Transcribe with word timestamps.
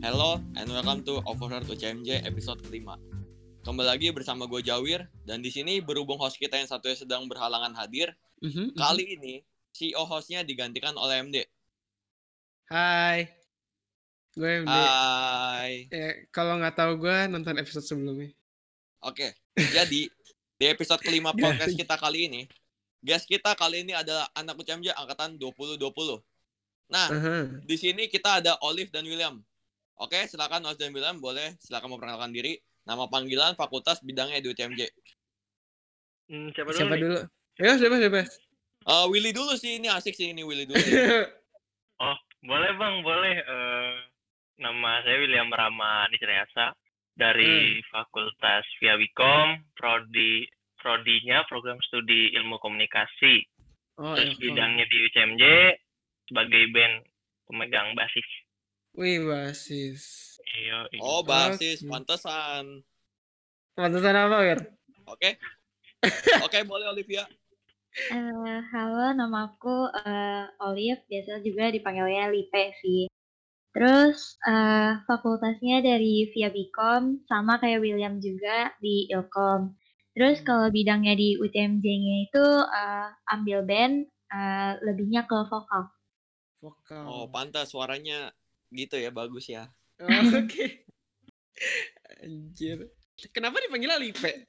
Hello 0.00 0.40
and 0.56 0.66
welcome 0.72 1.04
to 1.04 1.20
Overheard 1.28 1.68
UCMJ 1.68 2.24
episode 2.24 2.60
kelima. 2.64 2.96
Kembali 3.60 3.84
lagi 3.84 4.08
bersama 4.08 4.48
gue 4.48 4.64
Jawir 4.64 5.04
dan 5.28 5.44
di 5.44 5.52
sini 5.52 5.84
berhubung 5.84 6.16
host 6.16 6.40
kita 6.40 6.56
yang 6.56 6.64
satunya 6.64 6.96
sedang 6.96 7.28
berhalangan 7.28 7.76
hadir, 7.76 8.16
Mhm, 8.40 8.72
mhm. 8.72 8.80
kali 8.80 9.04
ini 9.20 9.34
CEO 9.76 10.08
hostnya 10.08 10.40
digantikan 10.40 10.96
oleh 10.96 11.20
MD. 11.20 11.36
Hai. 12.72 13.28
Gue 14.32 14.64
MD. 14.64 14.72
Hai. 14.72 15.72
Ya, 15.92 16.08
kalau 16.32 16.56
nggak 16.56 16.76
tahu 16.80 16.92
gue 17.04 17.18
nonton 17.28 17.60
episode 17.60 17.84
sebelumnya. 17.84 18.32
Oke, 19.04 19.36
jadi 19.56 20.08
di 20.60 20.64
episode 20.64 21.00
kelima 21.00 21.32
podcast 21.32 21.76
kita 21.76 22.00
kali 22.00 22.28
ini, 22.28 22.40
guest 23.00 23.28
kita 23.28 23.52
kali 23.52 23.84
ini 23.84 23.92
adalah 23.92 24.28
anak 24.32 24.56
UCMJ 24.60 24.92
angkatan 24.96 25.36
2020. 25.36 26.20
Nah, 26.88 27.06
Aha. 27.06 27.36
di 27.64 27.76
sini 27.76 28.08
kita 28.08 28.40
ada 28.40 28.56
Olive 28.64 28.88
dan 28.92 29.04
William. 29.04 29.40
Oke, 30.00 30.24
silakan 30.24 30.64
Olive 30.64 30.80
dan 30.80 30.96
William 30.96 31.16
boleh 31.20 31.60
silakan 31.60 31.92
memperkenalkan 31.92 32.32
diri, 32.32 32.56
nama 32.88 33.04
panggilan, 33.12 33.52
fakultas, 33.52 34.00
bidangnya 34.00 34.40
di 34.40 34.48
UCMJ. 34.48 34.82
Hmm, 36.32 36.48
siapa 36.56 36.72
dulu 36.72 36.78
Siapa 36.80 36.94
nih? 36.96 37.02
dulu? 37.04 37.20
Ya, 37.60 37.72
siapa 37.76 37.96
siapa? 38.00 38.20
Eh, 38.80 39.06
Willy 39.12 39.30
dulu 39.36 39.52
sih, 39.60 39.76
ini 39.76 39.92
asik 39.92 40.16
sih 40.16 40.32
ini 40.32 40.40
Willy 40.40 40.64
dulu. 40.64 40.80
Oh, 42.00 42.16
boleh 42.40 42.72
bang, 42.80 43.04
boleh. 43.04 43.36
Eh, 43.44 43.92
nama 44.56 45.04
saya 45.04 45.20
William 45.20 45.52
Rama 45.52 46.08
Nisrayasa 46.08 46.72
dari 47.12 47.76
Fakultas 47.92 48.64
Viawikom, 48.80 49.68
prodi 49.76 50.48
prodinya 50.80 51.44
program 51.44 51.76
studi 51.84 52.32
ilmu 52.40 52.56
komunikasi. 52.56 53.44
oh, 54.00 54.16
Terus 54.16 54.32
bidangnya 54.40 54.88
di 54.88 54.96
UCMJ 55.12 55.44
sebagai 56.32 56.72
band 56.72 57.04
pemegang 57.44 57.92
basis. 57.92 58.24
Wih, 59.00 59.16
basis. 59.24 60.36
Iya, 60.44 60.84
iya. 60.92 61.00
Oh, 61.00 61.24
basis, 61.24 61.80
pantesan. 61.80 62.84
Pantesan 63.72 64.12
apa, 64.12 64.44
Wir? 64.44 64.60
Oke. 65.08 65.40
Oke, 66.44 66.60
boleh 66.68 66.84
Olivia. 66.92 67.24
Eh, 68.12 68.60
halo, 68.76 69.16
nama 69.16 69.48
aku 69.48 69.88
eh, 70.04 70.44
Olive, 70.60 71.00
biasa 71.08 71.40
juga 71.40 71.72
dipanggilnya 71.72 72.28
Lipe 72.28 72.76
sih. 72.84 73.08
Terus 73.72 74.36
eh, 74.44 75.00
fakultasnya 75.08 75.80
dari 75.80 76.28
Via 76.36 76.52
Bicom, 76.52 77.24
sama 77.24 77.56
kayak 77.56 77.80
William 77.80 78.20
juga 78.20 78.76
di 78.84 79.08
Ilkom. 79.08 79.80
Terus 80.12 80.44
kalau 80.44 80.68
bidangnya 80.68 81.16
di 81.16 81.40
UTMJ-nya 81.40 82.16
itu 82.28 82.46
eh, 82.68 83.08
ambil 83.32 83.64
band, 83.64 84.04
eh, 84.28 84.72
lebihnya 84.84 85.24
ke 85.24 85.40
vokal. 85.48 85.88
Vokal. 86.60 87.04
Oh, 87.08 87.24
pantas 87.32 87.72
suaranya 87.72 88.28
gitu 88.70 88.96
ya, 88.96 89.10
bagus 89.10 89.50
ya. 89.50 89.68
Oh, 90.00 90.08
Oke. 90.40 90.86
Anjir. 92.24 92.88
Kenapa 93.34 93.60
dipanggil 93.60 93.92
Lipe? 94.00 94.48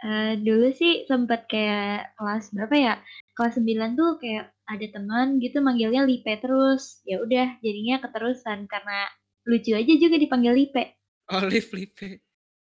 Eh, 0.00 0.32
dulu 0.40 0.72
sih 0.72 1.04
sempet 1.04 1.44
kayak 1.48 2.16
kelas 2.16 2.52
berapa 2.56 2.74
ya? 2.76 2.94
Kelas 3.36 3.56
9 3.56 3.96
tuh 3.96 4.16
kayak 4.20 4.52
ada 4.64 4.86
teman 4.92 5.40
gitu 5.40 5.60
manggilnya 5.60 6.04
Lipe 6.04 6.32
terus. 6.40 7.00
Ya 7.04 7.20
udah, 7.20 7.56
jadinya 7.60 8.00
keterusan 8.00 8.68
karena 8.68 9.08
lucu 9.48 9.72
aja 9.76 9.92
juga 9.96 10.16
dipanggil 10.16 10.52
Lipe. 10.56 10.84
Olive 11.32 11.70
Lipe. 11.76 12.08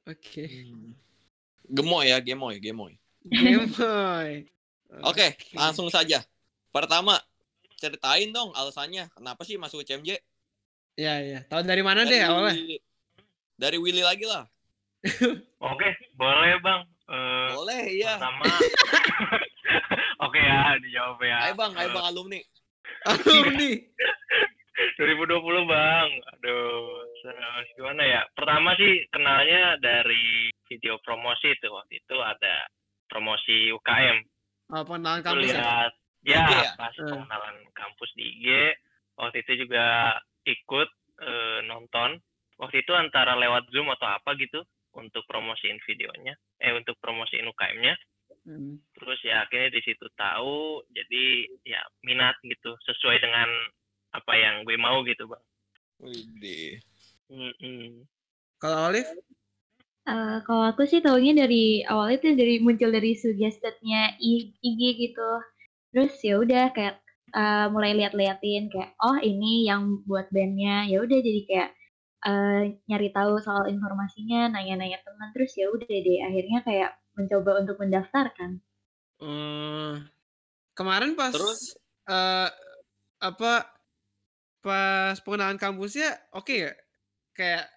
Oke. 0.06 0.46
Gemoy 1.66 2.14
ya, 2.14 2.22
gemoy, 2.22 2.62
gemoy. 2.62 2.94
Game 3.26 3.74
Boy. 3.74 4.46
Oke, 5.02 5.34
langsung 5.58 5.90
saja. 5.90 6.22
Pertama, 6.70 7.18
ceritain 7.82 8.30
dong 8.30 8.54
alasannya. 8.54 9.10
Kenapa 9.18 9.42
sih 9.42 9.58
masuk 9.58 9.82
UCMJ? 9.82 10.22
Ya, 10.96 11.20
ya. 11.20 11.40
Tahu 11.48 11.62
dari 11.64 11.84
mana 11.84 12.08
deh 12.08 12.24
awalnya? 12.24 12.56
Dari 13.56 13.78
Willy 13.80 14.00
lagi 14.00 14.24
lah. 14.24 14.48
Oke, 15.72 15.90
boleh 16.16 16.56
bang. 16.60 16.82
Eh, 17.06 17.50
Boleh, 17.54 17.82
iya. 17.94 18.18
Pertama, 18.18 18.42
oke 20.26 20.42
ya, 20.42 20.74
dijawab 20.82 21.22
ya. 21.22 21.38
Ayo 21.46 21.54
bang, 21.54 21.72
ayo 21.78 21.86
Eh, 21.86 21.94
bang 21.94 22.06
alumni. 22.10 22.40
Alumni. 23.06 23.72
2020 24.98 25.70
bang, 25.70 26.10
aduh, 26.34 27.06
gimana 27.78 28.02
ya? 28.02 28.22
Pertama 28.34 28.74
sih 28.74 29.06
kenalnya 29.14 29.78
dari 29.78 30.50
video 30.66 30.98
promosi 31.06 31.54
itu 31.54 31.70
waktu 31.70 32.02
itu 32.02 32.18
ada 32.18 32.66
promosi 33.06 33.70
UKM. 33.70 34.18
Oh, 34.74 34.82
pengenalan 34.82 35.22
kampus 35.22 35.46
ya? 35.46 35.62
lihat, 35.62 35.92
IG 36.26 36.32
ya 36.34 36.42
ya? 36.42 36.72
pas 36.74 36.90
Eh. 36.92 37.06
pengenalan 37.06 37.56
kampus 37.78 38.10
di 38.18 38.26
IG. 38.26 38.48
Waktu 39.16 39.46
itu 39.46 39.52
juga 39.62 40.18
ikut 40.46 40.90
eh, 41.22 41.60
nonton. 41.66 42.22
Waktu 42.56 42.88
itu 42.88 42.96
antara 42.96 43.36
lewat 43.36 43.68
Zoom 43.76 43.92
atau 43.92 44.08
apa 44.08 44.32
gitu 44.40 44.64
untuk 44.96 45.28
promosiin 45.28 45.76
videonya, 45.84 46.40
eh 46.64 46.72
untuk 46.72 46.96
promosiin 47.04 47.52
UKM-nya. 47.52 47.96
Hmm. 48.48 48.80
Terus 48.96 49.20
ya 49.28 49.44
akhirnya 49.44 49.76
di 49.76 49.82
situ 49.84 50.08
tahu, 50.16 50.86
jadi 50.94 51.24
ya 51.68 51.82
minat 52.08 52.40
gitu 52.48 52.78
sesuai 52.88 53.20
dengan 53.20 53.50
apa 54.16 54.34
yang 54.40 54.64
gue 54.64 54.78
mau 54.80 55.04
gitu 55.04 55.28
bang. 55.28 55.44
Widih. 56.00 56.80
Mm-mm. 57.28 58.08
Kalau 58.62 58.88
Olive? 58.88 59.12
Eh, 60.06 60.38
kalau 60.46 60.64
aku 60.70 60.86
sih 60.86 61.02
taunya 61.02 61.34
dari 61.34 61.82
awal 61.90 62.14
itu 62.14 62.38
dari 62.38 62.62
muncul 62.62 62.94
dari 62.94 63.18
suggested-nya 63.18 64.22
IG 64.22 64.82
gitu. 65.02 65.30
Terus 65.90 66.14
ya 66.22 66.38
udah 66.38 66.70
kayak 66.78 67.02
eh, 67.36 67.68
mulai 67.74 67.92
lihat-liatin 68.00 68.72
kayak 68.72 68.92
oh 69.04 69.18
ini 69.20 69.68
yang 69.70 70.02
buat 70.08 70.32
bandnya. 70.32 70.88
Ya 70.88 70.98
udah 71.04 71.20
jadi 71.20 71.42
kayak 71.50 71.70
eh, 72.26 72.62
nyari 72.90 73.10
tahu 73.12 73.38
soal 73.44 73.68
informasinya, 73.70 74.50
nanya-nanya 74.56 75.00
teman. 75.06 75.30
Terus 75.36 75.52
ya 75.60 75.68
udah 75.70 75.88
deh 75.88 76.20
akhirnya 76.24 76.60
kayak 76.64 76.90
mencoba 77.16 77.52
untuk 77.64 77.76
mendaftarkan. 77.80 78.52
Eh, 79.20 79.94
kemarin 80.76 81.16
pas 81.16 81.32
Terus? 81.32 81.80
eh, 82.12 82.50
apa 83.24 83.54
pas 84.60 85.16
pengenalan 85.22 85.62
kampusnya 85.62 86.10
oke 86.34 86.52
ya 86.52 86.74
kayak 87.38 87.70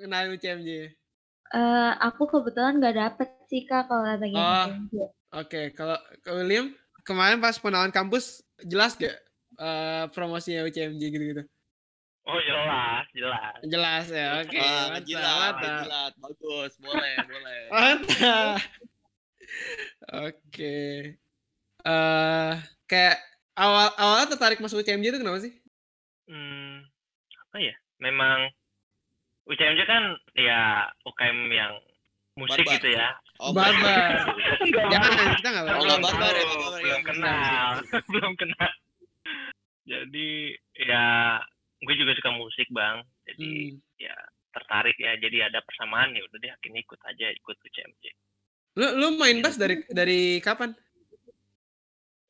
kenalin 0.00 0.34
UCMJ 0.34 0.70
Eh, 1.50 1.92
aku 1.98 2.30
kebetulan 2.30 2.78
nggak 2.78 2.94
dapet 2.94 3.28
sih 3.50 3.66
kak 3.66 3.90
kalau 3.90 4.06
bagian 4.06 4.86
Oh. 4.90 5.10
Oke 5.30 5.70
kalau 5.74 5.98
ke 6.22 6.30
William 6.30 6.74
kemarin 7.10 7.38
pas 7.38 7.58
pengenalan 7.58 7.90
kampus 7.90 8.38
jelas 8.62 8.94
gak 8.94 9.18
eh, 9.56 10.04
promosinya 10.10 10.62
UCMJ 10.64 11.02
gitu-gitu 11.04 11.42
Oh 12.22 12.36
jelas, 12.38 13.04
jelas. 13.10 13.54
jelas 13.64 14.04
ya 14.06 14.26
oke 14.38 14.54
Wah, 14.54 14.70
mantap 14.92 15.02
jilat, 15.02 15.26
mantap 15.50 15.74
jilat. 15.82 16.12
Bagus, 16.16 16.72
boleh, 16.78 17.14
boleh. 17.26 17.60
mantap 17.74 18.56
oke 20.06 20.76
eh 21.80 22.52
kayak 22.86 23.16
awal 23.56 23.88
awalnya 23.96 24.26
tertarik 24.28 24.60
masuk 24.60 24.80
UCMJ 24.80 25.06
itu 25.08 25.18
kenapa 25.18 25.40
sih 25.40 25.54
Hmm, 26.30 26.86
apa 27.42 27.58
ya? 27.58 27.74
Memang 27.98 28.54
UCMJ 29.44 29.82
kan 29.82 30.14
ya 30.32 30.86
UKM 31.02 31.50
yang 31.50 31.74
musik 32.38 32.62
Barbar. 32.62 32.78
gitu 32.78 32.88
ya. 32.94 33.18
Oh, 33.40 33.50
barbar 33.50 34.28
Enggak 34.60 34.84
jangan 34.90 35.28
kita 35.34 35.48
nggak 35.48 35.64
Oh, 35.64 35.72
barbar 35.72 35.80
nggak 35.80 36.00
barbar 36.02 36.32
ya, 36.32 36.44
tahu, 36.44 36.52
nggak 36.52 36.60
barbar 36.60 36.76
ya. 36.76 36.84
belum 36.84 37.02
kenal, 37.02 37.68
belum 38.06 38.32
kenal. 38.36 38.70
Jadi 39.90 40.30
ya 40.78 41.04
gue 41.78 41.94
juga 41.96 42.12
suka 42.14 42.30
musik 42.32 42.68
bang. 42.70 42.96
Jadi 43.24 43.48
Hmm. 43.72 43.80
ya 43.98 44.14
tertarik 44.50 44.96
ya. 44.96 45.16
Jadi 45.16 45.40
ada 45.40 45.58
persamaan 45.60 46.12
ya 46.12 46.22
udah 46.22 46.38
deh 46.38 46.50
akhirnya 46.50 46.80
ikut 46.80 47.00
aja 47.02 47.26
ikut 47.30 47.56
UCMJ. 47.58 48.04
Lu 48.76 48.86
lu 48.94 49.06
main 49.16 49.40
bass 49.40 49.56
dari 49.56 49.82
dari 49.88 50.20
kapan? 50.38 50.76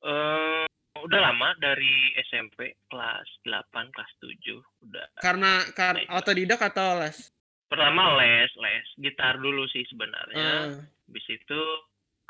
Eh 0.01 0.65
udah 0.97 1.21
lama 1.23 1.53
dari 1.57 1.91
SMP 2.23 2.61
kelas 2.87 3.27
8 3.43 3.57
kelas 3.91 4.13
7 4.17 4.57
udah 4.81 5.07
Karena 5.17 5.65
karena 5.71 6.07
otodidak 6.13 6.61
atau 6.63 6.97
les? 6.97 7.33
pertama 7.67 8.19
les 8.19 8.51
les 8.57 8.83
gitar 8.99 9.39
dulu 9.39 9.63
sih 9.65 9.87
sebenarnya 9.87 10.51
Ah, 10.67 10.75
habis 11.11 11.27
itu 11.27 11.63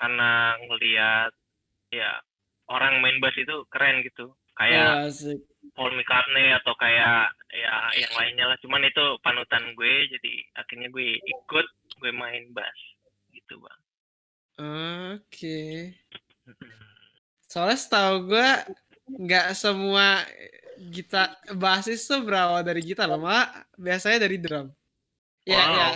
karena 0.00 0.56
ngelihat 0.64 1.30
ya 1.92 2.24
orang 2.72 3.04
main 3.04 3.20
bass 3.20 3.36
itu 3.36 3.68
keren 3.68 4.00
gitu 4.00 4.32
kayak 4.56 5.04
oh, 5.04 5.08
asik. 5.12 5.40
Paul 5.76 5.92
McCartney 5.92 6.56
atau 6.56 6.72
kayak 6.80 7.28
ya 7.52 7.92
yang 7.92 8.12
lainnya 8.16 8.48
lah 8.48 8.58
cuman 8.64 8.88
itu 8.88 9.04
panutan 9.20 9.76
gue 9.76 10.08
jadi 10.08 10.32
akhirnya 10.56 10.88
gue 10.88 11.20
ikut 11.20 11.66
gue 12.00 12.12
main 12.16 12.48
bass 12.56 12.78
gitu 13.36 13.60
bang 13.60 13.80
Oke. 14.60 15.96
Soalnya 17.48 17.78
setahu 17.80 18.28
gue 18.28 18.50
nggak 19.10 19.56
semua 19.56 20.20
gitar 20.92 21.40
basis 21.56 22.04
tuh 22.04 22.20
berawal 22.20 22.60
dari 22.60 22.84
gitar 22.84 23.08
loh, 23.08 23.20
malah 23.20 23.48
biasanya 23.80 24.28
dari 24.28 24.36
drum. 24.36 24.68
Ya, 25.48 25.56
Wow. 25.56 25.72
ya. 25.72 25.88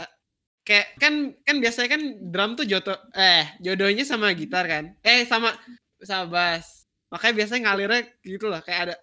Kayak 0.65 0.97
kan 0.97 1.15
kan 1.45 1.57
biasanya 1.61 1.89
kan 1.93 2.03
drum 2.33 2.51
tuh 2.57 2.65
joto 2.65 2.97
eh 3.13 3.45
jodohnya 3.61 4.03
sama 4.03 4.33
gitar 4.33 4.65
kan. 4.65 4.85
Eh 5.05 5.29
sama 5.29 5.53
sama 6.01 6.25
bass. 6.27 6.89
Makanya 7.13 7.35
biasanya 7.37 7.61
ngalirnya 7.69 8.01
gitu 8.25 8.49
loh, 8.49 8.59
kayak 8.65 8.81
ada 8.91 8.95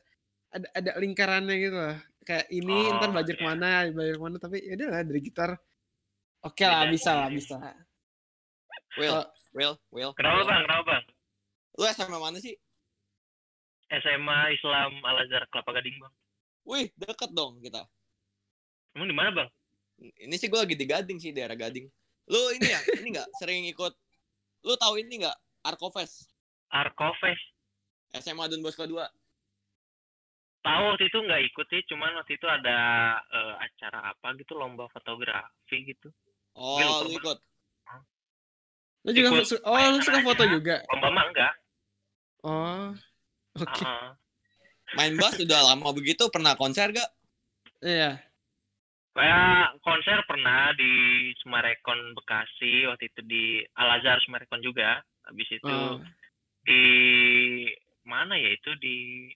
ada 0.52 0.68
ada 0.76 0.92
lingkarannya 1.00 1.56
gitu 1.58 1.78
loh. 1.78 1.98
kayak 2.22 2.46
ini 2.54 2.86
ntar 2.94 3.10
Oh, 3.10 3.14
belajar 3.18 3.34
iya. 3.34 3.40
ke 3.42 3.46
mana 3.46 3.70
belajar 3.90 4.14
ke 4.14 4.22
mana 4.22 4.38
tapi 4.38 4.58
ya 4.62 4.78
udah 4.78 4.88
lah 4.94 5.02
dari 5.02 5.22
gitar 5.26 5.52
oke 6.46 6.62
lah 6.62 6.86
Beda 6.86 6.94
bisa 6.94 7.12
lah 7.18 7.30
bisa 7.34 7.58
Will, 8.94 9.10
Oh. 9.10 9.26
Will, 9.58 9.74
Will. 9.90 10.12
Kenapa 10.14 10.38
Will. 10.38 10.46
bang? 10.46 10.62
Kenapa 10.70 10.84
bang? 10.86 11.04
Lu 11.80 11.84
SMA 11.90 12.18
mana 12.20 12.38
sih? 12.38 12.54
SMA 13.90 14.38
Islam 14.54 14.92
Al 15.02 15.18
Azhar 15.24 15.44
Kelapa 15.50 15.72
Gading 15.76 15.98
bang. 15.98 16.14
Wih, 16.62 16.86
deket 16.94 17.32
dong 17.34 17.58
kita. 17.58 17.84
Emang 18.94 19.08
di 19.10 19.16
mana 19.16 19.30
bang? 19.34 19.50
Ini 20.02 20.34
sih 20.34 20.50
gue 20.50 20.58
lagi 20.58 20.74
di 20.74 20.84
Gading 20.84 21.18
sih, 21.18 21.30
daerah 21.30 21.54
Gading. 21.54 21.86
Lu 22.26 22.42
ini 22.52 22.66
ya, 22.66 22.80
ini 22.98 23.14
nggak 23.14 23.30
sering 23.38 23.66
ikut, 23.66 23.94
lu 24.64 24.74
tahu 24.76 24.98
ini 24.98 25.22
nggak? 25.22 25.38
Arkofest, 25.62 26.26
Arkofest. 26.68 27.44
SMA 28.12 28.50
Don 28.50 28.60
Bosco 28.60 28.82
2. 28.82 28.98
Tahu 30.62 30.82
waktu 30.88 31.06
itu 31.06 31.18
nggak 31.18 31.42
ikut 31.48 31.66
sih, 31.70 31.82
cuman 31.86 32.18
waktu 32.18 32.34
itu 32.34 32.46
ada 32.46 32.78
eh, 33.20 33.54
acara 33.62 34.10
apa 34.10 34.34
gitu 34.36 34.54
lomba 34.54 34.90
fotografi 34.90 35.86
gitu. 35.86 36.10
Oh, 36.54 36.78
lupa, 36.78 37.02
lu 37.02 37.10
ikut. 37.16 37.38
lu 39.02 39.10
juga 39.12 39.28
Ikut 39.34 39.46
su- 39.48 39.64
oh 39.64 39.78
lu 39.90 39.98
suka 40.00 40.22
foto 40.22 40.44
aja. 40.46 40.52
juga 40.52 40.76
Lomba 40.94 41.10
mah 41.10 41.26
enggak. 41.26 41.54
oh 42.44 42.90
oke 43.56 43.82
Heeh. 43.82 44.08
Main 44.94 45.14
bass 45.16 45.40
udah 45.40 45.72
lama 45.72 45.90
begitu, 45.92 46.26
pernah 46.28 46.54
konser 46.54 46.92
gak? 46.92 47.10
iya 47.82 48.22
Kayak 49.12 49.76
konser 49.84 50.24
pernah 50.24 50.72
di 50.76 50.92
Sumarekon 51.44 52.16
Bekasi 52.16 52.88
waktu 52.88 53.12
itu 53.12 53.22
di 53.28 53.44
Al 53.76 54.00
Azhar 54.00 54.24
Sumarekon 54.24 54.64
juga. 54.64 55.04
Habis 55.28 55.48
itu 55.52 55.68
oh. 55.68 56.00
di 56.64 56.84
mana 58.06 58.34
ya 58.38 58.50
itu 58.56 58.72
di 58.80 59.30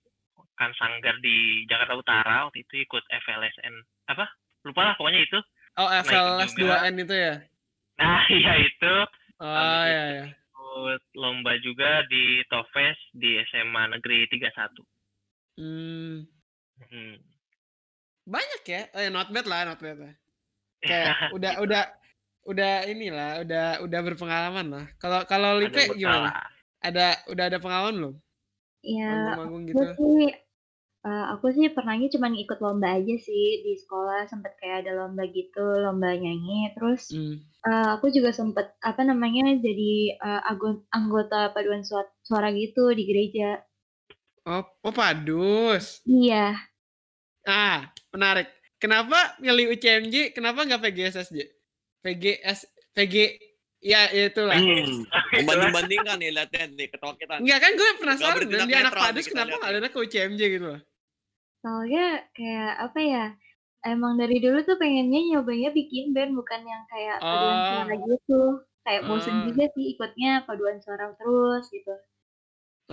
kan 0.56 0.72
sanggar 0.80 1.16
di 1.20 1.68
Jakarta 1.68 2.00
Utara 2.00 2.48
waktu 2.48 2.64
itu 2.64 2.84
ikut 2.88 3.04
FLSN 3.08 3.76
apa 4.12 4.26
lupa 4.64 4.82
lah 4.92 4.94
pokoknya 4.96 5.22
itu 5.24 5.40
oh 5.78 5.90
ikut 5.92 6.06
FLS 6.08 6.52
juga. 6.56 6.76
2N 6.88 6.96
itu 7.04 7.16
ya 7.16 7.36
nah 8.00 8.24
iya 8.40 8.54
itu 8.64 8.94
oh 9.44 9.56
Habis 9.56 9.84
iya 9.86 10.04
itu 10.04 10.16
iya 10.16 10.26
ikut 10.32 11.04
lomba 11.16 11.54
juga 11.60 12.04
di 12.08 12.44
Tofes 12.48 12.98
di 13.16 13.40
SMA 13.52 13.84
Negeri 13.96 14.28
31 14.32 15.60
hmm. 15.60 16.18
hmm. 16.92 17.16
Banyak 18.26 18.62
ya? 18.66 18.82
Oh 18.94 19.02
ya 19.06 19.10
not 19.14 19.28
bad 19.34 19.46
lah 19.52 19.62
not 19.70 19.80
bad 19.82 19.98
lah. 20.04 20.14
Kayak 20.86 21.14
udah 21.38 21.54
udah 21.66 21.84
udah 22.46 22.72
inilah 22.90 23.32
udah 23.44 23.66
udah 23.86 24.00
berpengalaman 24.08 24.68
lah. 24.70 24.86
Kalau 25.02 25.20
kalau 25.30 25.52
Lipe 25.62 25.82
gimana? 25.98 26.30
lah. 26.30 26.38
ada 26.86 27.06
udah 27.32 27.44
ada 27.50 27.58
pengalaman 27.58 27.96
belum? 27.98 28.16
Ya, 28.86 29.34
aku 29.36 29.50
gitu? 29.66 29.86
sih 29.98 30.18
eh, 31.08 31.26
aku 31.34 31.48
sih 31.56 31.68
pernahnya 31.76 32.08
cuma 32.14 32.28
ikut 32.44 32.60
lomba 32.66 32.88
aja 32.98 33.16
sih 33.28 33.46
di 33.66 33.74
sekolah. 33.82 34.22
Sempet 34.32 34.54
kayak 34.62 34.78
ada 34.86 34.92
lomba 35.00 35.24
gitu 35.38 35.66
lomba 35.86 36.10
nyanyi. 36.24 36.60
Terus 36.76 37.02
Hmm. 37.12 37.36
eh, 37.70 37.88
aku 37.96 38.06
juga 38.16 38.30
sempet 38.40 38.68
apa 38.90 39.02
namanya 39.10 39.46
jadi 39.66 39.94
eh, 40.28 40.42
ago- 40.52 40.86
anggota 40.98 41.40
paduan 41.56 41.82
suara, 41.88 42.10
suara 42.28 42.50
gitu 42.62 42.84
di 42.98 43.04
gereja. 43.10 43.50
Oh 44.54 44.66
oh 44.84 44.92
padus. 44.92 46.02
Iya 46.06 46.56
ah 47.46 47.90
menarik. 48.12 48.50
Kenapa 48.76 49.40
milih 49.40 49.74
UCMJ 49.74 50.36
kenapa 50.36 50.68
nggak 50.68 50.82
PGSSJ 50.84 51.40
PGS 52.06 52.60
PG 52.94 53.16
ya 53.86 54.10
itulah. 54.14 54.58
Hmm. 54.58 55.06
Membanding-bandingkan 55.36 56.18
nih, 56.18 56.32
lihat 56.34 56.50
nih, 56.54 56.88
ketua 56.90 57.14
kita. 57.18 57.38
Enggak 57.42 57.60
kan 57.62 57.72
gue 57.78 57.90
penasaran 58.02 58.46
dan 58.50 58.66
di 58.66 58.76
anak 58.78 58.94
padus 58.94 59.26
kenapa 59.30 59.62
ada 59.62 59.90
ke 59.90 59.98
UCMJ 59.98 60.42
gitu 60.58 60.66
loh? 60.74 60.82
Soalnya 61.66 62.26
kayak 62.38 62.74
apa 62.78 63.00
ya 63.02 63.26
emang 63.86 64.18
dari 64.22 64.38
dulu 64.38 64.62
tuh 64.66 64.78
pengennya 64.78 65.22
nyobanya 65.34 65.70
bikin 65.74 66.14
band 66.14 66.34
bukan 66.38 66.62
yang 66.62 66.84
kayak 66.90 67.18
paduan 67.22 67.56
Oh. 67.58 67.66
suara 67.74 67.96
gitu. 68.06 68.42
Kayak 68.86 69.02
bosen 69.10 69.34
Oh. 69.34 69.44
juga 69.50 69.64
sih 69.74 69.86
ikutnya 69.98 70.32
paduan 70.46 70.78
suara 70.78 71.10
terus 71.18 71.66
gitu. 71.74 71.94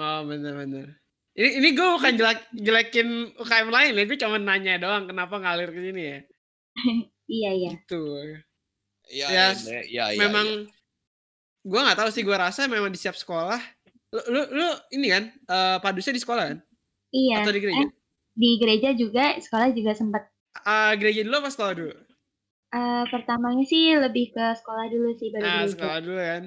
Oh 0.00 0.24
bener-bener 0.24 1.01
ini 1.32 1.48
ini 1.58 1.68
gue 1.72 1.88
bukan 1.96 2.12
jelek 2.12 2.40
jelekin 2.52 3.08
UKM 3.34 3.68
lain 3.68 3.92
ya 3.96 4.04
gue 4.04 4.18
cuma 4.18 4.36
nanya 4.36 4.74
doang 4.76 5.04
kenapa 5.06 5.34
ngalir 5.36 5.70
ke 5.70 5.80
sini 5.80 6.02
ya? 6.04 6.18
Iya 7.32 7.50
iya. 7.54 7.70
Gitu. 7.72 8.02
Iya, 9.08 9.26
Ya, 9.26 9.46
iya, 9.56 9.80
iya, 9.88 10.04
iya. 10.12 10.20
memang 10.20 10.44
iya. 10.44 10.68
gue 11.62 11.80
nggak 11.80 11.96
tahu 11.96 12.10
sih 12.10 12.20
gue 12.20 12.36
rasa 12.36 12.66
memang 12.66 12.92
di 12.92 12.98
setiap 12.98 13.16
sekolah 13.16 13.56
lu 14.12 14.20
lu, 14.28 14.40
lu 14.52 14.68
ini 14.92 15.08
kan 15.08 15.24
eh, 15.32 15.76
padusnya 15.80 16.12
di 16.12 16.20
sekolah 16.20 16.44
kan? 16.52 16.58
Iya. 17.08 17.40
Atau 17.40 17.52
di 17.52 17.60
gereja? 17.60 17.80
Eh, 17.80 17.90
di 18.32 18.50
gereja 18.56 18.88
juga 18.92 19.24
sekolah 19.38 19.72
juga 19.72 19.92
sempat 19.92 20.22
Ah, 20.62 20.92
gereja 20.92 21.24
dulu 21.24 21.40
apa 21.40 21.48
sekolah 21.48 21.72
dulu? 21.72 21.94
Eh, 22.68 23.04
pertamanya 23.08 23.64
sih 23.64 23.96
lebih 23.96 24.32
ke 24.32 24.44
sekolah 24.60 24.84
dulu 24.88 25.08
sih 25.16 25.28
baru 25.28 25.40
ah 25.42 25.52
gereja. 25.58 25.72
sekolah 25.72 25.98
dulu 25.98 26.18
kan. 26.18 26.42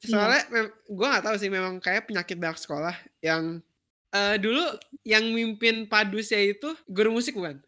Iya. 0.00 0.08
soalnya 0.10 0.40
gue 0.86 1.06
nggak 1.06 1.24
tahu 1.24 1.36
sih 1.36 1.48
memang 1.48 1.74
kayak 1.76 2.08
penyakit 2.08 2.36
banyak 2.36 2.56
sekolah 2.56 2.92
yang 3.20 3.60
eh, 4.14 4.36
dulu 4.38 4.62
yang 5.06 5.24
mimpin 5.32 5.86
padusnya 5.90 6.40
itu 6.42 6.68
guru 6.88 7.10
musik 7.16 7.34
bukan? 7.38 7.58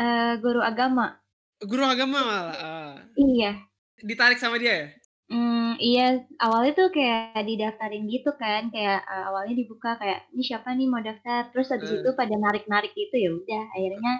Eh, 0.00 0.32
guru 0.40 0.60
agama. 0.64 1.20
Guru 1.62 1.84
agama 1.86 2.18
malah 2.24 2.56
ah. 2.58 2.94
iya. 3.14 3.60
Ditarik 4.02 4.40
sama 4.40 4.58
dia 4.58 4.74
ya? 4.74 4.88
Hmm, 5.32 5.78
iya. 5.80 6.06
Awalnya 6.40 6.72
tuh 6.76 6.88
kayak 6.92 7.40
didaftarin 7.48 8.04
gitu 8.10 8.30
kan 8.36 8.68
kayak 8.74 9.00
eh, 9.06 9.24
awalnya 9.28 9.54
dibuka 9.60 9.96
kayak 10.00 10.28
ini 10.34 10.42
siapa 10.44 10.74
nih 10.74 10.88
mau 10.90 11.00
daftar? 11.00 11.48
Terus 11.54 11.68
habis 11.72 11.90
Hmm. 11.92 11.98
itu 12.02 12.10
pada 12.18 12.34
narik 12.36 12.64
narik 12.68 12.92
gitu 12.96 13.14
ya 13.16 13.30
udah 13.32 13.62
akhirnya 13.76 14.12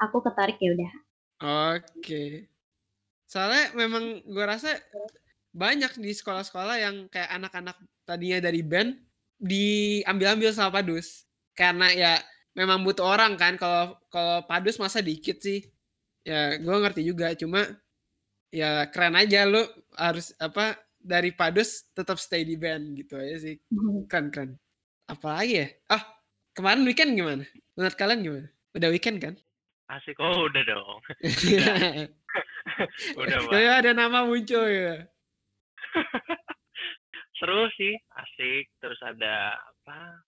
aku 0.00 0.16
ketarik 0.24 0.58
ya 0.60 0.70
udah. 0.76 0.92
Oke. 1.74 2.48
Soalnya 3.26 3.74
memang 3.74 4.22
gue 4.24 4.44
rasa 4.46 4.70
banyak 5.54 5.98
di 5.98 6.10
sekolah-sekolah 6.14 6.76
yang 6.78 6.96
kayak 7.10 7.30
anak-anak 7.32 7.76
tadinya 8.06 8.38
dari 8.42 8.60
band 8.62 8.90
diambil-ambil 9.40 10.50
sama 10.54 10.80
padus. 10.80 11.26
Karena 11.54 11.90
ya 11.94 12.12
memang 12.54 12.82
butuh 12.82 13.06
orang 13.06 13.38
kan 13.38 13.58
kalau 13.58 13.98
kalau 14.10 14.42
padus 14.46 14.78
masa 14.78 15.00
dikit 15.00 15.40
sih. 15.40 15.64
Ya 16.24 16.56
gue 16.56 16.76
ngerti 16.80 17.04
juga 17.04 17.36
cuma 17.36 17.68
ya 18.48 18.88
keren 18.88 19.18
aja 19.18 19.44
lu 19.44 19.60
harus 19.92 20.32
apa 20.40 20.80
dari 20.96 21.36
padus 21.36 21.84
tetap 21.92 22.16
stay 22.16 22.48
di 22.48 22.56
band 22.56 22.96
gitu 22.96 23.20
aja 23.20 23.36
sih. 23.38 23.60
Keren 24.08 24.32
keren. 24.32 24.50
Apalagi 25.04 25.60
ya? 25.60 25.68
Ah, 25.92 26.02
kemarin 26.56 26.86
weekend 26.88 27.12
gimana? 27.12 27.44
Menurut 27.76 27.96
kalian 27.98 28.20
gimana? 28.24 28.48
Udah 28.72 28.88
weekend 28.88 29.20
kan? 29.20 29.36
asik 29.92 30.16
oh 30.16 30.48
udah 30.48 30.62
dong 30.64 31.00
udah 33.20 33.38
Ya 33.64 33.72
ada 33.78 33.92
nama 33.92 34.24
muncul 34.24 34.64
ya. 34.66 35.06
seru 37.34 37.66
sih 37.72 37.92
asik 38.14 38.70
terus 38.76 38.98
ada 39.00 39.52
apa 39.54 40.22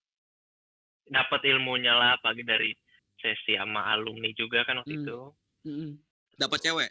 dapat 1.07 1.41
ilmunya 1.47 1.93
lah 1.93 2.19
pagi 2.19 2.43
dari 2.43 2.75
sesi 3.17 3.55
sama 3.55 3.89
alumni 3.89 4.29
juga 4.33 4.63
kan 4.63 4.81
waktu 4.81 4.93
Hmm. 4.93 5.03
itu 5.03 5.19
Mm-mm. 5.65 5.91
Dapat 6.37 6.59
cewek. 6.63 6.91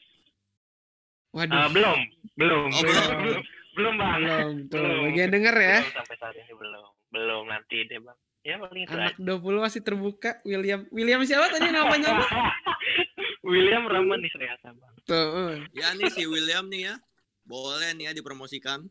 Waduh. 1.31 1.53
Eh, 1.53 1.69
belum 1.69 1.99
belum 2.33 2.65
Oh, 2.65 2.81
belum 2.81 2.81
belum. 2.81 3.19
belum 3.21 3.41
belum 3.75 3.93
bang 3.95 4.11
belum 4.17 4.53
tuh. 4.65 4.79
belum. 4.79 4.99
Bagian 5.05 5.29
denger 5.29 5.55
ya. 5.55 5.77
belum 5.77 5.93
sampai 5.93 6.15
saat 6.17 6.35
ini 6.35 6.53
belum 6.53 6.85
belum 7.09 7.43
nanti 7.45 7.77
deh 7.83 7.99
bang 7.99 8.17
ya 8.41 8.55
paling 8.57 8.83
itu 8.83 8.91
Anak 8.91 9.13
aja 9.13 9.35
20 9.35 9.41
masih 9.61 9.81
terbuka. 9.81 10.31
William. 10.41 10.81
William 10.89 11.21
siapa 11.21 11.47
tadi 11.49 11.69
namanya? 11.69 12.09
apa? 12.15 12.25
William 13.45 13.83
Rahman 13.85 14.19
nih 14.19 14.31
Sriasa 14.31 14.69
bang 14.71 14.93
Tuh. 15.03 15.13
uh. 15.13 15.53
Ya 15.71 15.91
nih 15.93 16.09
si 16.09 16.23
William 16.25 16.65
nih 16.65 16.89
ya. 16.89 16.95
Boleh 17.43 17.93
nih 17.93 18.09
ya 18.09 18.13
dipromosikan. 18.13 18.87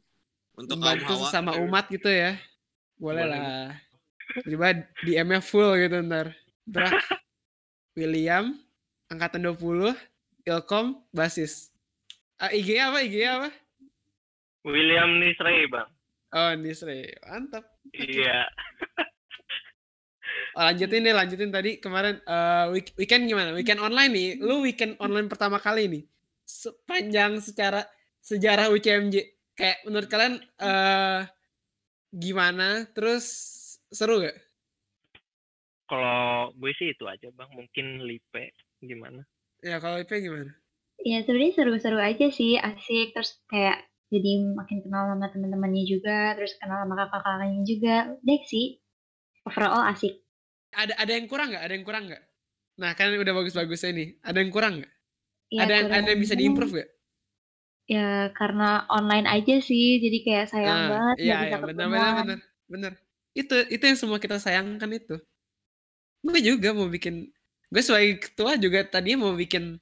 Untuk 0.55 0.79
kaum 0.79 0.87
Membantu 0.87 1.15
hawa. 1.19 1.29
sama 1.29 1.53
umat 1.59 1.85
gitu 1.89 2.07
ya. 2.07 2.39
Boleh 2.95 3.27
lah. 3.27 3.75
Tiba 4.41 4.71
DM-nya 5.03 5.41
full 5.41 5.75
gitu 5.77 5.99
ntar. 6.01 6.31
Brak. 6.65 6.95
William. 7.95 8.55
Angkatan 9.07 9.43
20. 9.45 9.93
Ilkom. 10.45 11.03
Basis. 11.11 11.75
Ah, 12.37 12.51
IG 12.51 12.79
apa? 12.79 12.99
IG 13.03 13.17
apa? 13.25 13.49
William 14.65 15.21
Nisrei 15.21 15.67
bang 15.67 15.89
Oh, 16.31 16.51
Nisre. 16.57 17.15
Mantap. 17.23 17.63
iya 17.93 18.49
Oh, 20.55 20.63
lanjutin 20.63 21.03
deh, 21.03 21.11
lanjutin 21.11 21.51
tadi 21.51 21.79
kemarin 21.79 22.19
eh, 22.21 22.67
week- 22.71 22.95
weekend 22.95 23.27
gimana? 23.27 23.51
Weekend 23.51 23.79
online 23.79 24.11
nih. 24.11 24.29
Lu 24.39 24.63
weekend 24.63 24.95
online 24.99 25.27
pertama 25.27 25.59
kali 25.59 25.87
nih. 25.87 26.03
Sepanjang 26.45 27.39
secara 27.39 27.83
sejarah 28.19 28.71
UCMJ. 28.71 29.35
Kayak 29.59 29.79
menurut 29.87 30.09
kalian 30.11 30.35
eh 30.59 31.21
gimana? 32.15 32.87
Terus 32.95 33.25
seru 33.91 34.23
gak? 34.25 34.37
kalau 35.91 36.53
gue 36.57 36.73
sih 36.79 36.93
itu 36.97 37.05
aja 37.09 37.29
bang 37.33 37.51
mungkin 37.53 37.87
Lipe 38.09 38.45
gimana 38.81 39.21
Ya 39.65 39.81
kalau 39.81 39.97
IP 40.01 40.13
gimana? 40.21 40.53
ya 41.05 41.19
sebenarnya 41.23 41.53
seru-seru 41.57 41.99
aja 42.01 42.27
sih 42.39 42.53
asik 42.59 43.15
terus 43.15 43.31
kayak 43.53 43.79
jadi 44.13 44.31
makin 44.59 44.79
kenal 44.85 45.03
sama 45.11 45.27
teman-temannya 45.33 45.85
juga 45.89 46.35
terus 46.39 46.55
kenal 46.61 46.79
sama 46.87 46.95
kakak-kakaknya 47.01 47.61
juga 47.67 47.95
deh 48.27 48.41
sih 48.47 48.67
overall 49.49 49.85
asik 49.93 50.15
Ada 50.75 50.95
ada 50.99 51.13
yang 51.17 51.27
kurang 51.31 51.49
nggak? 51.55 51.65
Ada 51.67 51.73
yang 51.79 51.87
kurang 51.87 52.05
nggak? 52.11 52.23
Nah 52.83 52.91
kan 52.99 53.07
udah 53.15 53.35
bagus-bagusnya 53.39 53.91
nih. 53.95 54.09
Ada 54.29 54.39
yang 54.43 54.53
kurang 54.53 54.73
nggak? 54.83 54.93
Ya, 55.53 55.63
ada 55.65 55.73
yang 55.79 55.89
ada 55.93 56.09
yang 56.13 56.21
bisa 56.25 56.35
diimprove 56.35 56.73
nggak? 56.75 56.91
Ya 57.85 58.33
karena 58.33 58.89
online 58.89 59.29
aja 59.29 59.61
sih, 59.61 60.01
jadi 60.01 60.19
kayak 60.25 60.47
sayang 60.49 60.81
Nah, 60.81 60.89
banget 60.89 61.17
nggak 61.21 61.25
iya 61.25 61.37
bisa 61.37 61.45
iya 61.45 61.57
benar 61.61 61.69
benar 61.69 61.89
ketemuan. 61.93 62.15
benar 62.25 62.39
benar. 62.65 62.93
Itu 63.37 63.55
itu 63.69 63.85
yang 63.85 63.99
semua 64.01 64.19
kita 64.23 64.37
sayangkan 64.41 64.89
itu. 64.89 65.17
Gue 66.25 66.41
juga 66.41 66.73
mau 66.73 66.89
bikin 66.89 67.29
gue 67.69 67.83
sebagai 67.85 68.23
ketua 68.25 68.57
juga 68.57 68.87
tadinya 68.89 69.29
mau 69.29 69.35
bikin 69.37 69.77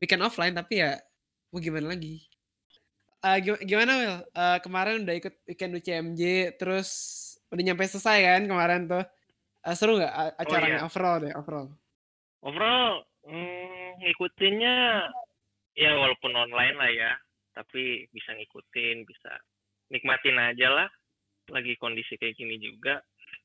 bikin 0.00 0.20
offline 0.24 0.56
tapi 0.56 0.80
ya 0.80 0.96
mau 1.52 1.60
gimana 1.60 1.92
lagi. 1.92 2.24
Eh, 3.22 3.38
gim- 3.38 3.62
gimana 3.62 3.92
Will? 4.00 4.16
Eh, 4.34 4.58
kemarin 4.64 5.04
udah 5.04 5.14
ikut 5.14 5.34
weekend 5.46 5.76
UCMJ 5.78 6.22
terus 6.58 6.88
udah 7.52 7.62
nyampe 7.62 7.84
selesai 7.84 8.18
kan 8.24 8.42
kemarin 8.48 8.88
tuh. 8.88 9.04
Eh, 9.62 9.74
seru 9.76 10.00
nggak 10.00 10.14
a- 10.16 10.34
acaranya 10.40 10.80
iya. 10.82 10.86
overall 10.88 11.18
deh 11.20 11.32
overall? 11.36 11.68
Overall, 12.42 13.06
mm, 13.22 14.02
ngikutinnya 14.02 15.06
ya 15.78 15.90
walaupun 15.94 16.32
online 16.34 16.74
lah 16.74 16.90
ya, 16.90 17.10
tapi 17.52 18.08
bisa 18.12 18.32
ngikutin, 18.36 19.04
bisa 19.06 19.32
nikmatin 19.92 20.40
aja 20.40 20.68
lah. 20.72 20.88
Lagi 21.52 21.76
kondisi 21.76 22.16
kayak 22.16 22.36
gini 22.36 22.56
juga. 22.58 23.00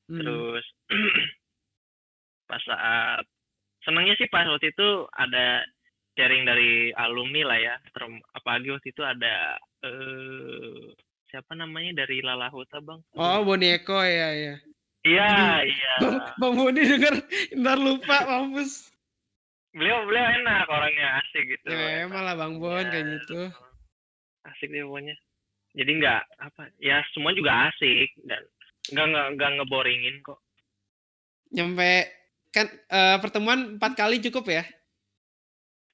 Hmm. 0.08 0.20
Terus 0.20 0.64
pas 2.50 2.62
saat 2.64 3.22
senangnya 3.84 4.16
sih 4.16 4.28
pas 4.32 4.48
waktu 4.48 4.72
itu 4.72 5.04
ada 5.12 5.62
sharing 6.16 6.48
dari 6.48 6.90
alumni 6.96 7.54
lah 7.54 7.58
ya. 7.60 7.74
Term, 7.92 8.18
apalagi 8.34 8.74
waktu 8.74 8.88
itu 8.90 9.02
ada 9.04 9.54
eh 9.84 10.92
siapa 11.28 11.52
namanya 11.54 12.04
dari 12.04 12.24
Lalahuta 12.24 12.80
bang? 12.80 13.00
Oh 13.14 13.44
Boneko 13.44 14.00
ya 14.00 14.32
ya. 14.34 14.56
Iya 15.06 15.28
aduh. 15.30 15.70
iya. 15.70 15.92
Bang, 16.02 16.16
Bang 16.40 16.52
Boni 16.58 16.82
denger 16.82 17.14
ntar 17.62 17.78
lupa 17.78 18.16
mampus. 18.26 18.90
Beliau 19.76 20.02
beliau 20.08 20.26
enak 20.42 20.66
orangnya 20.66 21.22
asik 21.22 21.44
gitu. 21.54 21.68
Ya 21.70 22.02
emang 22.08 22.24
lah 22.26 22.34
Bang 22.34 22.58
Bon 22.58 22.82
Ya, 22.82 22.90
kayak 22.90 23.06
gitu. 23.20 23.40
Asik 24.54 24.68
deh 24.72 24.84
pokoknya 24.84 25.16
jadi 25.76 25.90
nggak 26.00 26.22
apa 26.40 26.62
ya 26.80 27.04
semua 27.12 27.36
juga 27.36 27.70
asik 27.70 28.10
dan 28.24 28.42
nggak 28.88 29.06
nggak 29.12 29.26
nggak 29.36 29.50
ngeboringin 29.60 30.16
kok 30.24 30.40
Nyampe 31.48 32.12
kan 32.52 32.66
eh, 32.68 33.16
pertemuan 33.20 33.80
empat 33.80 33.92
kali 33.96 34.20
cukup 34.20 34.48
ya? 34.52 34.64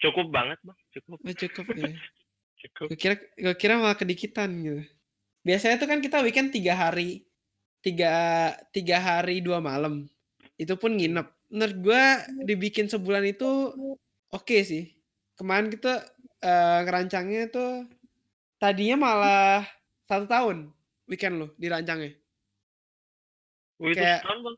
cukup 0.03 0.27
banget 0.29 0.59
bang 0.61 0.79
cukup 0.93 1.19
Oh, 1.25 1.35
cukup 1.35 1.67
ya. 1.75 1.89
cukup 2.65 2.87
Gue 2.93 2.99
kira 2.99 3.15
gue 3.17 3.55
kira 3.57 3.75
malah 3.81 3.97
kedikitan 3.97 4.51
gitu. 4.61 4.83
Biasanya 5.45 5.77
tuh 5.81 5.89
kan 5.89 6.01
kita 6.01 6.25
weekend 6.25 6.53
tiga 6.53 6.73
hari, 6.77 7.29
tiga 7.85 8.13
tiga 8.73 8.97
hari 9.01 9.45
dua 9.45 9.61
malam. 9.61 10.09
Itu 10.57 10.77
pun 10.81 10.97
nginep. 10.97 11.29
Menurut 11.53 11.77
gue 11.85 12.03
dibikin 12.49 12.89
sebulan 12.89 13.25
itu 13.29 13.49
oke 14.33 14.57
sih. 14.65 14.93
Kemarin 15.37 15.69
kita 15.73 16.05
eh, 16.41 16.79
ngerancangnya 16.89 17.53
tuh 17.53 17.85
tadinya 18.65 18.97
malah 18.97 19.69
satu 20.09 20.25
tahun 20.25 20.73
weekend 21.05 21.35
lo 21.37 21.47
dirancangnya. 21.61 22.17
Wih, 23.77 23.93
itu 23.93 24.01
Kayak- 24.01 24.25
setahun 24.25 24.41
bang 24.41 24.57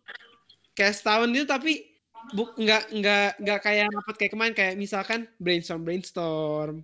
Kayak 0.77 0.95
setahun 0.95 1.29
itu 1.35 1.47
tapi 1.49 1.73
buk 2.37 2.51
nggak 2.55 2.83
nggak 2.93 3.29
nggak 3.43 3.59
kayak 3.61 3.87
rapat 3.91 4.15
kayak 4.15 4.33
kemarin 4.35 4.55
kayak 4.55 4.75
misalkan 4.77 5.27
brainstorm 5.43 5.83
brainstorm. 5.83 6.77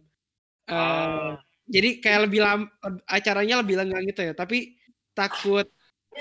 Eh, 0.67 0.75
Ah, 0.75 1.37
jadi 1.69 1.99
kayak 1.99 2.21
lebih 2.27 2.41
lam 2.43 2.67
acaranya 3.07 3.63
lebih 3.63 3.75
lenggang 3.79 4.03
gitu 4.07 4.23
ya 4.23 4.35
tapi 4.35 4.79
takut 5.13 5.67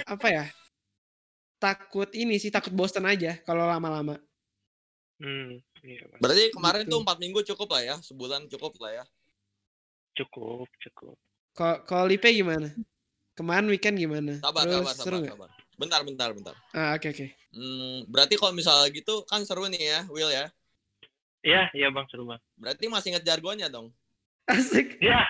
apa 0.05 0.27
ya 0.27 0.45
takut 1.57 2.09
ini 2.17 2.41
sih 2.41 2.49
takut 2.49 2.73
bosen 2.73 3.05
aja 3.05 3.37
kalau 3.45 3.69
lama-lama 3.69 4.17
hmm, 5.21 5.61
iya. 5.85 6.01
Berarti 6.17 6.49
kemarin 6.49 6.81
Gitu. 6.85 6.91
tuh 6.91 6.99
empat 7.05 7.17
minggu 7.21 7.39
cukup 7.53 7.69
lah 7.77 7.81
ya, 7.85 7.95
sebulan 8.01 8.49
cukup 8.49 8.73
lah 8.81 8.91
ya. 8.97 9.03
Cukup 10.21 10.69
cukup. 10.81 11.17
Kalau 11.57 12.05
Lipe 12.07 12.29
gimana? 12.31 12.71
Kemarin 13.35 13.67
weekend 13.71 13.97
gimana? 13.97 14.37
Sabar, 14.39 14.63
terus 14.67 14.85
sabar, 14.91 15.03
seru 15.03 15.19
sabar, 15.25 15.33
sabar. 15.33 15.49
Bentar, 15.79 15.99
bentar, 16.05 16.29
bentar. 16.29 16.55
ah 16.77 16.93
oke 16.93 17.09
oke. 17.09 17.27
Hmm, 17.51 18.05
berarti 18.05 18.37
kalau 18.37 18.53
misalnya 18.53 18.87
gitu 18.93 19.25
kan 19.25 19.41
seru 19.43 19.65
nih 19.65 19.81
ya, 19.81 19.99
Will 20.13 20.29
ya. 20.29 20.45
iya 21.41 21.73
iya 21.73 21.89
bang 21.89 22.05
seru 22.13 22.29
bang 22.29 22.37
Berarti 22.53 22.85
masih 22.85 23.17
inget 23.17 23.25
jargonnya 23.25 23.65
dong. 23.65 23.89
asik. 24.45 25.01
Ya 25.01 25.25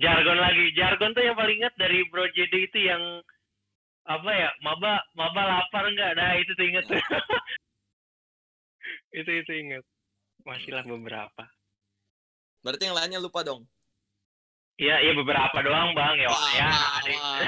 jargon 0.00 0.42
lagi. 0.42 0.74
Jargon 0.74 1.14
tuh 1.14 1.22
yang 1.22 1.38
paling 1.38 1.62
ingat 1.62 1.74
dari 1.78 2.02
Bro 2.10 2.26
JD 2.34 2.72
itu 2.72 2.78
yang 2.82 3.22
apa 4.02 4.30
ya? 4.34 4.50
Maba 4.58 4.98
maba 5.14 5.42
lapar 5.46 5.86
nggak? 5.86 6.18
Nah 6.18 6.34
itu 6.42 6.50
tuh 6.58 6.66
inget 6.66 6.84
itu 9.22 9.30
itu 9.30 9.52
inget 9.54 9.84
masih 10.42 10.74
lah 10.74 10.82
beberapa. 10.82 11.46
Berarti 12.66 12.90
yang 12.90 12.98
lainnya 12.98 13.22
lupa 13.22 13.46
dong. 13.46 13.62
Iya, 14.82 14.94
iya 14.98 15.12
beberapa 15.14 15.56
doang 15.62 15.94
bang 15.94 16.14
ya. 16.18 16.28
Wah, 16.28 16.50
ya 16.58 16.66
wah, 16.66 16.88
ada, 16.98 17.12
wah, 17.14 17.38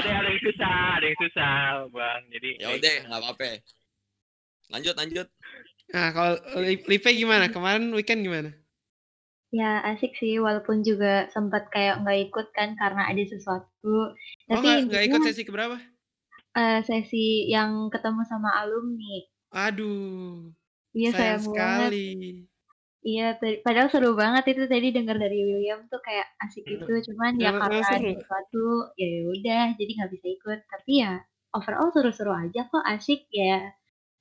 ada 0.00 0.10
ada 0.16 0.28
yang 0.32 0.40
susah, 0.40 0.76
ada 0.96 1.04
yang 1.04 1.18
susah 1.20 1.52
bang. 1.92 2.20
Jadi 2.32 2.48
Ya 2.56 2.68
udah, 2.72 2.94
nggak 3.04 3.20
apa-apa. 3.20 3.44
Lanjut, 4.72 4.94
lanjut. 4.96 5.26
nah 5.92 6.08
kalau 6.16 6.34
Li- 6.64 6.80
Lipe 6.88 7.10
gimana 7.12 7.52
kemarin 7.52 7.92
weekend 7.92 8.24
gimana 8.24 8.50
Ya 9.52 9.84
asik 9.84 10.16
sih, 10.16 10.40
walaupun 10.40 10.80
juga 10.80 11.28
sempat 11.28 11.68
kayak 11.68 12.00
nggak 12.00 12.32
ikut 12.32 12.46
kan 12.56 12.72
karena 12.80 13.12
ada 13.12 13.20
sesuatu. 13.28 14.16
oh 14.16 14.16
Tapi 14.48 14.64
nggak 14.64 14.78
nggak 14.88 15.04
ikut 15.12 15.20
sesi 15.28 15.44
keberapa 15.44 15.76
eh, 16.56 16.80
sesi 16.88 17.52
yang 17.52 17.92
ketemu 17.92 18.24
sama 18.24 18.48
alumni. 18.64 19.20
aduh 19.52 20.48
Iya 20.96 21.12
sayang 21.12 21.44
sayang 21.44 21.52
banget. 21.52 21.92
Iya, 23.02 23.34
padahal 23.60 23.90
seru 23.90 24.14
banget 24.14 24.54
itu 24.54 24.62
tadi 24.64 24.94
dengar 24.94 25.18
dari 25.18 25.42
William 25.42 25.82
tuh 25.90 25.98
kayak 25.98 26.22
asik 26.40 26.62
Hmm. 26.62 26.72
gitu. 26.78 27.10
Cuman 27.10 27.34
ya 27.34 27.50
Emang- 27.50 27.66
emang 27.66 27.82
karena 27.82 27.98
seru. 27.98 28.10
sesuatu 28.14 28.64
ya 28.94 29.10
udah 29.28 29.62
jadi 29.74 29.90
nggak 29.92 30.12
bisa 30.12 30.26
ikut. 30.30 30.58
Tapi 30.64 30.92
ya 31.02 31.12
overall 31.50 31.90
seru-seru 31.90 32.30
aja 32.30 32.62
kok 32.64 32.84
asik 32.86 33.26
ya. 33.28 33.74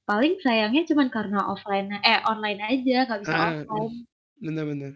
Paling 0.03 0.41
sayangnya 0.41 0.81
cuman 0.83 1.07
karena 1.07 1.45
offline 1.45 1.93
eh 2.01 2.19
online 2.25 2.57
aja 2.59 3.05
nggak 3.05 3.19
bisa 3.21 3.31
Ah, 3.31 3.61
offline. 3.61 4.05
bener-bener 4.35 4.93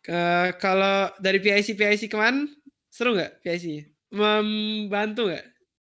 Eh, 0.00 0.50
kalau 0.56 1.10
dari 1.18 1.38
PIC 1.38 1.74
PIC 1.74 2.08
kemarin 2.08 2.46
seru 2.88 3.12
nggak 3.12 3.38
PIC 3.40 3.86
membantu 4.10 5.28
nggak 5.28 5.46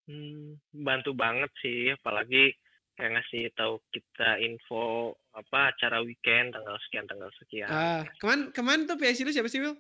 hmm, 0.06 0.58
bantu 0.74 1.12
banget 1.14 1.52
sih, 1.60 1.92
apalagi 1.92 2.56
kayak 2.96 3.12
ngasih 3.14 3.52
tahu 3.54 3.78
kita 3.88 4.40
info 4.40 5.14
apa 5.38 5.70
acara 5.70 6.02
weekend 6.02 6.50
tanggal 6.50 6.74
sekian 6.90 7.06
tanggal 7.06 7.30
sekian. 7.38 7.70
ah 7.70 8.02
kemarin 8.18 8.50
kemarin 8.50 8.82
tuh 8.84 8.98
PIC 8.98 9.22
lu 9.22 9.30
siapa 9.30 9.46
sih 9.48 9.62
Will 9.62 9.78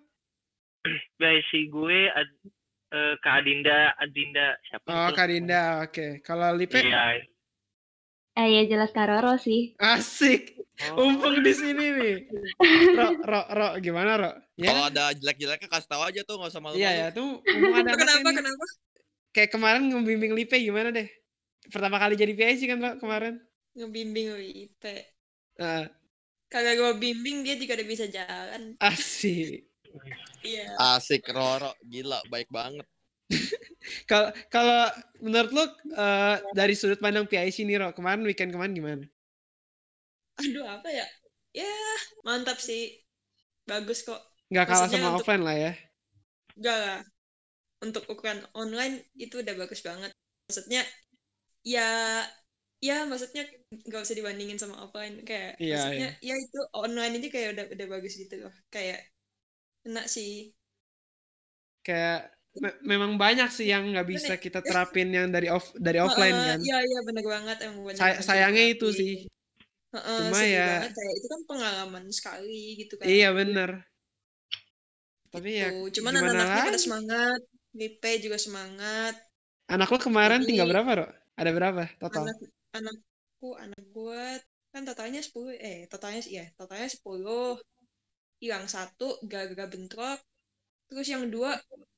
si 1.49 1.65
gue 1.67 1.99
ad, 2.13 2.29
eh, 2.93 3.13
Kak 3.19 3.41
Adinda, 3.41 3.91
Adinda 3.97 4.53
siapa? 4.69 4.87
oh? 4.87 5.09
Kak 5.11 5.27
Dinda 5.27 5.81
oke 5.83 6.21
kalau 6.21 6.53
Lipe 6.53 6.77
Iya. 6.77 7.25
Eh 8.37 8.47
ya 8.53 8.63
jelas 8.69 8.93
Karoro 8.93 9.33
sih. 9.41 9.73
asik 9.81 10.53
Oh, 10.93 11.09
Umpeng 11.09 11.41
di 11.41 11.49
sini 11.57 11.85
nih. 11.89 12.15
Ro, 12.93 13.17
ro, 13.25 13.41
ro, 13.49 13.67
gimana 13.81 14.13
ro? 14.13 14.29
Kalau 14.53 14.85
Ya, 14.85 14.93
ada 14.93 15.05
jelek-jeleknya 15.17 15.65
kasih 15.65 15.89
tahu 15.89 16.05
aja 16.05 16.21
tuh, 16.21 16.37
nggak 16.37 16.53
usah 16.53 16.61
malu-malu. 16.61 16.85
iya 16.85 16.91
ya, 16.93 17.07
tuh 17.09 17.41
ada 17.73 17.97
kenapa 17.97 18.29
nih. 18.29 18.37
kenapa 18.37 18.65
Kayak 19.33 19.49
kemarin 19.57 19.89
ngebimbing 19.89 20.37
Lipe 20.37 20.53
gimana 20.53 20.93
deh? 20.93 21.09
Pertama 21.73 21.97
kali 21.97 22.13
jadi 22.13 22.29
PIC 22.29 22.69
kan 22.69 22.77
Ro, 22.77 22.91
kemarin. 23.01 23.41
ngebimbing 23.73 24.37
Wipe 24.37 25.16
Kagak 26.47 26.73
gue 26.77 26.91
bimbing 26.95 27.43
dia 27.43 27.59
juga 27.59 27.75
udah 27.75 27.87
bisa 27.87 28.05
jalan 28.07 28.77
asik. 28.79 29.67
iya 30.41 30.71
Asik, 30.95 31.27
Roro. 31.27 31.75
Gila, 31.83 32.21
baik 32.29 32.47
banget. 32.47 32.85
Kalau 34.09 34.31
kalau 34.47 34.87
menurut 35.19 35.51
lu 35.51 35.63
eh, 35.91 36.35
dari 36.51 36.75
sudut 36.75 36.99
pandang 36.99 37.23
PIC 37.23 37.63
nih 37.63 37.79
Ro, 37.79 37.87
kemarin 37.91 38.23
weekend 38.23 38.51
kemarin 38.51 38.75
gimana? 38.75 39.05
aduh 40.37 40.69
apa 40.69 40.85
ya 40.93 41.07
ya 41.49 41.71
mantap 42.21 42.61
sih 42.61 42.93
bagus 43.65 44.05
kok 44.05 44.21
Nggak 44.53 44.65
kalah 44.69 44.85
Maksudnya 44.85 44.99
sama 45.01 45.09
untuk- 45.09 45.19
offline 45.23 45.43
lah 45.43 45.55
ya. 45.57 45.71
enggak 46.53 46.77
lah 46.77 46.99
untuk 47.81 48.03
ukuran 48.05 48.39
online 48.53 49.01
itu 49.17 49.41
udah 49.41 49.55
bagus 49.57 49.81
banget 49.81 50.11
maksudnya 50.45 50.85
ya 51.65 52.21
ya 52.77 53.09
maksudnya 53.09 53.43
nggak 53.87 54.01
usah 54.05 54.13
dibandingin 54.13 54.55
sama 54.55 54.77
offline 54.79 55.25
kayak 55.25 55.57
Iya, 55.57 55.75
maksudnya 55.81 56.09
ya 56.21 56.35
itu 56.37 56.59
online 56.71 57.13
ini 57.17 57.27
kayak 57.27 57.49
udah 57.57 57.65
udah 57.73 57.87
bagus 57.89 58.13
gitu 58.15 58.35
loh 58.37 58.53
kayak 58.69 59.01
enak 59.83 60.05
sih 60.05 60.53
Kayak 61.81 62.35
me- 62.59 62.79
memang 62.83 63.15
banyak 63.15 63.47
sih 63.47 63.71
yang 63.71 63.87
nggak 63.89 64.05
bisa 64.05 64.33
kita 64.35 64.59
terapin 64.59 65.07
yang 65.09 65.31
dari 65.31 65.47
off 65.47 65.71
dari 65.73 65.97
offline 65.97 66.35
kan. 66.35 66.59
iya 66.59 66.77
iya 66.83 66.99
bener 67.01 67.23
banget 67.23 67.57
emang 67.63 67.79
banyak 67.81 67.97
Say- 67.97 68.11
yang 68.11 68.21
sayangnya 68.21 68.63
bisa 68.67 68.73
itu 68.75 68.87
dilatih. 68.87 68.99
sih. 68.99 69.13
Heeh, 69.87 70.19
Cuma 70.19 70.39
ya- 70.43 70.67
banget 70.83 70.93
kayak 70.93 71.13
itu 71.15 71.27
kan 71.27 71.41
pengalaman 71.47 72.03
sekali 72.11 72.59
gitu 72.77 72.93
kan 72.99 73.05
Iya 73.07 73.29
bener. 73.31 73.69
Tapi 75.27 75.49
ya 75.55 75.67
Tuh, 75.71 75.87
cuman 75.93 76.11
gimana 76.13 76.27
anak-anaknya 76.29 76.67
pada 76.67 76.81
semangat 76.81 77.39
Lipe 77.71 78.11
juga 78.19 78.37
semangat 78.37 79.15
Anak 79.67 79.87
lo 79.87 79.97
kemarin 79.97 80.39
Jadi- 80.41 80.47
tinggal 80.51 80.67
berapa, 80.67 80.91
Ro? 80.93 81.07
Ada 81.35 81.51
berapa 81.51 81.81
total? 81.97 82.23
anak 82.25 82.37
anakku 82.75 83.49
anak 83.63 83.83
gue 83.95 84.23
kan 84.73 84.81
totalnya 84.87 85.21
10 85.23 85.53
eh 85.59 85.87
totalnya 85.91 86.21
iya 86.27 86.45
totalnya 86.59 86.89
10 86.91 87.57
hilang 88.43 88.65
satu 88.69 89.17
gara-gara 89.31 89.65
bentrok 89.73 90.19
terus 90.89 91.07
yang 91.13 91.23
dua 91.33 91.51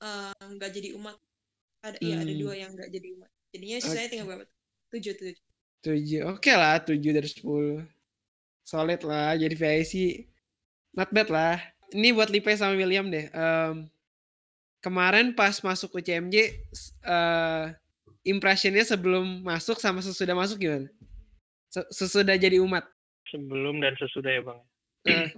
eh, 0.03 0.33
nggak 0.55 0.71
jadi 0.77 0.89
umat 0.99 1.15
ada 1.87 1.97
iya 2.01 2.15
ada 2.23 2.33
Hmm. 2.33 2.41
dua 2.43 2.53
yang 2.61 2.71
nggak 2.75 2.89
jadi 2.95 3.07
umat 3.17 3.31
jadinya 3.53 3.77
sisanya 3.81 4.07
Oke. 4.07 4.11
tinggal 4.11 4.27
berapa 4.29 4.45
tujuh 4.93 5.13
tujuh 5.19 5.43
Tujuh. 5.79 6.21
Oke 6.35 6.51
lah, 6.55 6.75
tujuh 6.83 7.11
dari 7.15 7.29
sepuluh. 7.29 7.79
Solid 8.65 9.01
lah, 9.05 9.35
jadi 9.39 9.55
VIC. 9.55 9.93
Not 10.97 11.09
bad 11.15 11.29
lah. 11.31 11.57
Ini 11.95 12.13
buat 12.17 12.29
Lipe 12.33 12.51
sama 12.55 12.75
William 12.77 13.07
deh. 13.09 13.27
Em, 13.31 13.75
kemarin 14.83 15.35
pas 15.35 15.55
masuk 15.63 15.99
UCMJ, 15.99 16.35
s- 16.73 16.93
eh 17.03 17.65
impressionnya 18.25 18.83
sebelum 18.83 19.43
masuk 19.43 19.79
sama 19.79 20.03
sesudah 20.03 20.35
masuk 20.35 20.59
gimana? 20.59 20.87
Se- 21.69 21.89
Sesudah 21.93 22.35
jadi 22.35 22.59
umat. 22.59 22.83
Sebelum 23.29 23.77
dan 23.79 23.93
sesudah 23.95 24.31
ya 24.33 24.41
bang. 24.41 24.59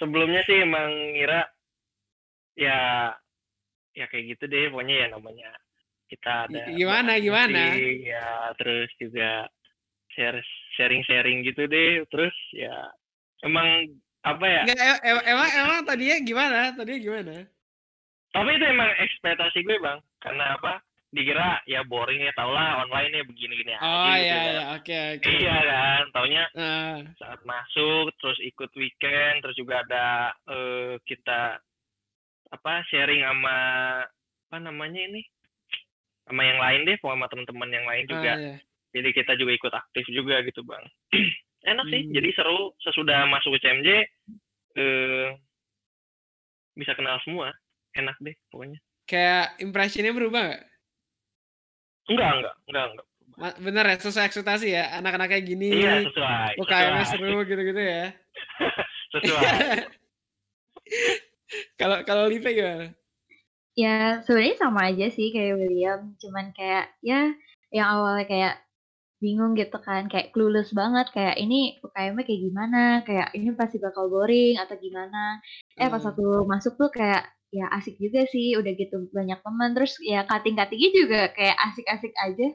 Sebelumnya 0.00 0.40
sih 0.48 0.56
emang 0.64 0.88
ngira 1.12 1.44
ya 2.56 2.78
ya 3.92 4.04
kayak 4.08 4.36
gitu 4.36 4.44
deh 4.48 4.70
pokoknya 4.72 4.96
ya 4.96 5.06
namanya 5.12 5.50
kita 6.08 6.48
ada 6.48 6.62
gimana, 6.72 7.18
gimana? 7.20 7.74
ya 7.78 8.54
terus 8.58 8.90
juga 8.98 9.46
share 10.14 10.40
sharing 10.78 11.02
sharing 11.06 11.42
gitu 11.46 11.66
deh 11.68 12.02
terus 12.08 12.32
ya 12.56 12.72
emang 13.44 13.92
apa 14.24 14.44
ya 14.46 14.62
enggak, 14.66 14.78
em- 14.80 15.02
em- 15.04 15.26
emang 15.36 15.48
emang 15.52 15.78
tadinya 15.84 16.16
gimana? 16.22 16.60
Tadinya 16.76 17.00
gimana? 17.00 17.34
tapi 18.30 18.50
itu 18.54 18.64
emang 18.70 18.90
ekspektasi 18.94 19.58
gue 19.66 19.76
bang 19.82 19.98
karena 20.22 20.54
apa 20.54 20.78
dikira 21.10 21.58
ya 21.66 21.82
boring 21.82 22.22
ya 22.22 22.30
tau 22.32 22.54
lah 22.54 22.86
online 22.86 23.10
ya 23.18 23.24
begini 23.26 23.54
gini 23.58 23.72
aja 23.74 23.82
Oh 23.82 24.14
gitu 24.14 24.22
iya 24.22 24.38
kan. 24.38 24.46
iya, 24.46 24.64
oke 24.78 24.98
oke. 25.18 25.26
iya 25.28 25.56
kan 25.60 26.02
taunya 26.14 26.44
Nah, 26.54 26.96
saat 27.18 27.40
masuk 27.42 28.14
terus 28.16 28.38
ikut 28.40 28.70
weekend 28.78 29.42
terus 29.42 29.58
juga 29.58 29.82
ada 29.82 30.06
eh, 30.46 30.94
kita 31.02 31.58
apa 32.50 32.72
sharing 32.86 33.22
sama 33.22 33.58
apa 34.50 34.56
namanya 34.58 35.02
ini 35.02 35.22
sama 36.26 36.46
yang 36.46 36.58
lain 36.58 36.80
deh 36.86 36.96
sama 37.02 37.26
teman-teman 37.26 37.70
yang 37.70 37.86
lain 37.86 38.04
juga 38.06 38.30
ah, 38.30 38.38
iya. 38.38 38.56
jadi 38.94 39.08
kita 39.10 39.32
juga 39.34 39.52
ikut 39.54 39.72
aktif 39.74 40.04
juga 40.10 40.42
gitu 40.46 40.62
bang 40.62 40.82
enak 41.70 41.86
sih 41.90 42.02
Hmm. 42.06 42.14
jadi 42.14 42.28
seru 42.34 42.70
sesudah 42.82 43.26
masuk 43.26 43.58
CMJ 43.58 43.88
eh 44.78 45.28
bisa 46.72 46.94
kenal 46.94 47.18
semua 47.26 47.50
enak 47.98 48.14
deh 48.22 48.38
pokoknya 48.48 48.78
Kayak 49.04 49.58
impressionnya 49.58 50.14
berubah 50.14 50.38
nggak? 50.46 50.62
Enggak 52.10 52.30
enggak 52.36 52.54
enggak 52.68 52.84
enggak 52.90 53.06
Bener 53.56 53.84
ya, 53.88 53.96
sesuai 53.96 54.28
ekspektasi 54.28 54.68
ya? 54.68 55.00
Anak-anak 55.00 55.32
kayak 55.32 55.48
gini, 55.48 55.80
iya 55.80 56.04
sesuai 56.04 56.60
UKM-nya 56.60 57.04
sesuai 57.08 57.20
seru 57.24 57.38
gitu-gitu 57.48 57.80
ya? 57.80 58.04
sesuai 59.16 59.40
Kalau 61.80 62.04
kalau 62.04 62.28
Lipe 62.28 62.52
gimana? 62.52 62.92
Ya 63.74 64.20
sebenarnya 64.22 64.56
sama 64.60 64.92
aja 64.92 65.06
sih 65.08 65.32
kayak 65.32 65.56
William, 65.56 66.12
cuman 66.20 66.52
kayak 66.52 66.92
ya 67.00 67.32
yang 67.72 67.86
awalnya 67.88 68.28
kayak 68.28 68.54
bingung 69.24 69.56
gitu 69.56 69.78
kan, 69.80 70.04
kayak 70.12 70.36
clueless 70.36 70.76
banget 70.76 71.08
kayak 71.16 71.40
ini 71.40 71.80
UKM-nya 71.80 72.24
kayak 72.28 72.40
gimana, 72.44 72.82
kayak 73.08 73.28
ini 73.36 73.56
pasti 73.56 73.80
bakal 73.80 74.12
boring 74.12 74.60
atau 74.60 74.76
gimana. 74.76 75.40
Eh 75.80 75.88
pas 75.88 76.02
Hmm. 76.02 76.12
aku 76.12 76.44
masuk 76.44 76.76
tuh 76.76 76.90
kayak 76.92 77.24
ya 77.58 77.66
asik 77.76 77.96
juga 78.04 78.20
sih, 78.32 78.54
udah 78.60 78.72
gitu 78.80 78.96
banyak 79.10 79.38
teman, 79.44 79.70
terus 79.76 79.92
ya 80.02 80.20
cutting-cuttingnya 80.30 80.90
juga 81.00 81.20
kayak 81.36 81.56
asik-asik 81.70 82.14
aja. 82.26 82.48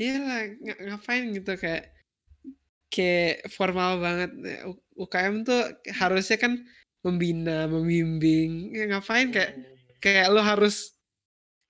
Iya 0.00 0.14
lah, 0.26 0.40
ng- 0.66 0.80
ngapain 0.90 1.24
gitu 1.36 1.52
kayak 1.62 1.82
kayak 2.92 3.46
formal 3.50 3.98
banget. 4.04 4.30
U- 4.70 4.82
UKM 5.06 5.42
tuh 5.48 5.60
harusnya 6.00 6.36
kan 6.38 6.52
membina, 7.04 7.66
membimbing. 7.68 8.72
Ya, 8.74 8.84
ngapain 8.90 9.28
kayak 9.34 9.50
kayak 10.00 10.26
lo 10.32 10.40
harus 10.44 10.94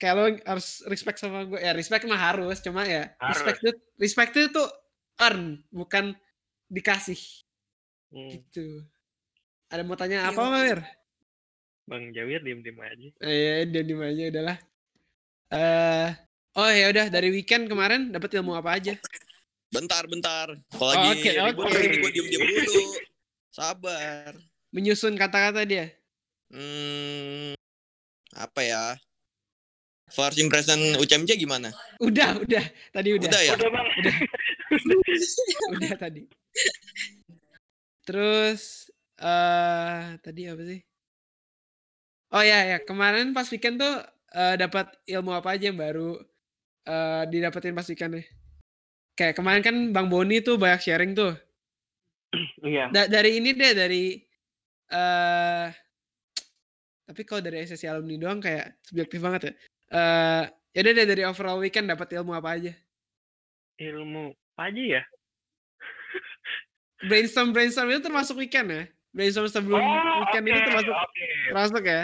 kayak 0.01 0.13
lo 0.17 0.23
harus 0.45 0.67
respect 0.91 1.17
sama 1.21 1.45
gue. 1.49 1.59
Ya 1.61 1.73
respect 1.73 2.05
mah 2.09 2.19
harus, 2.19 2.59
cuma 2.65 2.85
ya 2.85 3.11
Harus. 3.21 3.33
respect 3.45 3.59
itu 3.63 3.71
respect 4.01 4.31
itu 4.37 4.47
tuh 4.53 4.69
earn, 5.21 5.63
bukan 5.71 6.15
dikasih 6.71 7.19
Hmm, 8.13 8.29
gitu. 8.31 8.85
Ada 9.69 9.83
mau 9.83 9.97
tanya 9.99 10.23
Iya, 10.23 10.29
apa, 10.33 10.41
Mawir? 10.47 10.79
Bang 11.85 12.03
Jawir 12.11 12.41
diem 12.41 12.59
diem 12.61 12.77
aja 12.77 13.09
Eh, 13.21 13.65
ya, 13.65 13.81
diem 13.81 14.01
aja 14.01 14.23
udahlah. 14.33 14.57
Eh, 15.53 16.07
oh 16.57 16.69
ya 16.69 16.85
udah 16.89 17.05
dari 17.07 17.29
weekend 17.29 17.69
kemarin 17.69 18.09
dapat 18.09 18.33
ilmu 18.35 18.53
apa 18.53 18.75
aja? 18.75 18.93
Bentar, 19.69 20.05
bentar. 20.07 20.47
Kalau 20.71 20.81
Oh, 20.81 20.89
lagi 20.89 21.21
oke, 21.21 21.29
ribut 21.29 21.65
oke. 21.67 21.77
ini 21.77 21.97
gue 21.99 22.11
diem-diem 22.11 22.41
dulu. 22.41 22.83
Sabar. 23.51 24.31
Menyusun 24.71 25.15
kata-kata 25.15 25.63
dia. 25.63 25.91
Hmm, 26.49 27.53
apa 28.33 28.61
ya? 28.61 28.83
First 30.07 30.37
impression 30.37 30.77
UCMJ 30.95 31.33
gimana? 31.35 31.73
Udah, 31.97 32.37
udah. 32.37 32.61
Tadi 32.93 33.09
udah. 33.17 33.25
Udah 33.27 33.41
ya? 33.41 33.53
udah 33.57 33.69
bang 33.69 33.87
udah 35.73 35.91
tadi. 36.05 36.21
Terus 38.05 38.89
eh 39.17 40.03
tadi 40.21 40.41
apa 40.45 40.61
sih? 40.61 40.79
Oh 42.35 42.43
ya 42.43 42.67
ya, 42.67 42.77
kemarin 42.83 43.31
pas 43.31 43.47
weekend 43.47 43.79
tuh 43.79 43.95
eh, 44.35 44.55
dapat 44.59 44.91
ilmu 45.07 45.31
apa 45.31 45.55
aja 45.55 45.71
yang 45.71 45.79
baru 45.79 46.19
eh 46.83 47.23
didapetin 47.31 47.71
pas 47.71 47.87
weekend 47.87 48.19
nih? 48.19 48.27
Kayak 49.15 49.39
kemarin 49.39 49.63
kan 49.63 49.75
Bang 49.95 50.11
Boni 50.11 50.43
tuh 50.43 50.59
banyak 50.59 50.83
sharing 50.83 51.15
tuh. 51.15 51.31
iya 52.67 52.91
Da- 52.91 53.07
dari 53.07 53.39
ini 53.39 53.55
deh 53.55 53.71
dari 53.71 54.19
eh 54.91 55.67
tapi 57.07 57.21
kalau 57.23 57.39
dari 57.39 57.63
SSC 57.63 57.87
alumni 57.87 58.19
doang 58.19 58.43
kayak 58.43 58.83
subjektif 58.83 59.23
banget 59.23 59.41
ya. 59.47 59.53
Eh 59.95 60.43
ya 60.75 60.81
deh 60.83 61.07
dari 61.07 61.23
overall 61.23 61.63
weekend 61.63 61.87
dapat 61.87 62.19
ilmu 62.19 62.35
apa 62.35 62.59
aja? 62.59 62.75
ilmu 63.79 64.35
apa 64.55 64.71
aja 64.71 64.83
ya 64.99 65.03
Brainstorm 67.03 67.51
brainstorm 67.55 67.91
itu 67.91 68.03
termasuk 68.03 68.35
weekend 68.35 68.67
ya? 68.71 68.83
Brainstorm 69.15 69.47
sebelum 69.47 69.83
weekend 70.19 70.43
itu 70.51 70.59
oke, 70.59 70.67
termasuk 70.67 70.95
oke. 70.95 71.27
termasuk 71.47 71.83
ya? 71.87 72.03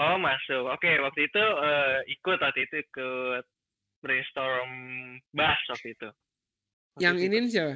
Oh 0.00 0.16
masuk. 0.16 0.64
Oke 0.72 0.88
waktu 0.96 1.28
itu 1.28 1.42
eh, 1.44 1.98
ikut 2.08 2.38
waktu 2.40 2.60
itu 2.64 2.76
ikut 2.80 3.44
brainstorm 4.00 4.70
bass 5.36 5.60
waktu 5.68 5.92
itu. 5.92 6.08
Waktu 6.96 7.02
Yang 7.04 7.16
itu 7.20 7.26
ini 7.28 7.48
siapa? 7.52 7.74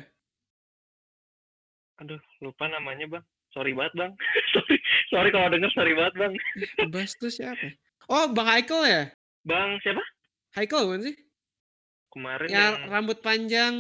Aduh 2.02 2.20
lupa 2.40 2.64
namanya 2.66 3.06
bang. 3.06 3.24
Sorry 3.52 3.70
banget 3.70 3.92
bang. 3.94 4.12
sorry 4.56 4.76
sorry 5.12 5.28
kalau 5.30 5.48
denger 5.52 5.70
sorry 5.76 5.92
banget 5.92 6.14
bang. 6.16 6.32
Bas 6.94 7.12
tuh 7.14 7.30
siapa? 7.30 7.76
Oh, 8.08 8.28
Bang 8.32 8.48
Haikal 8.48 8.84
ya? 8.84 9.02
Bang 9.44 9.76
siapa? 9.80 10.02
Haikal 10.56 10.88
bukan 10.88 11.12
sih? 11.12 11.16
Kemarin 12.12 12.48
Yang 12.48 12.72
yang 12.72 12.90
rambut 12.90 13.18
panjang. 13.20 13.74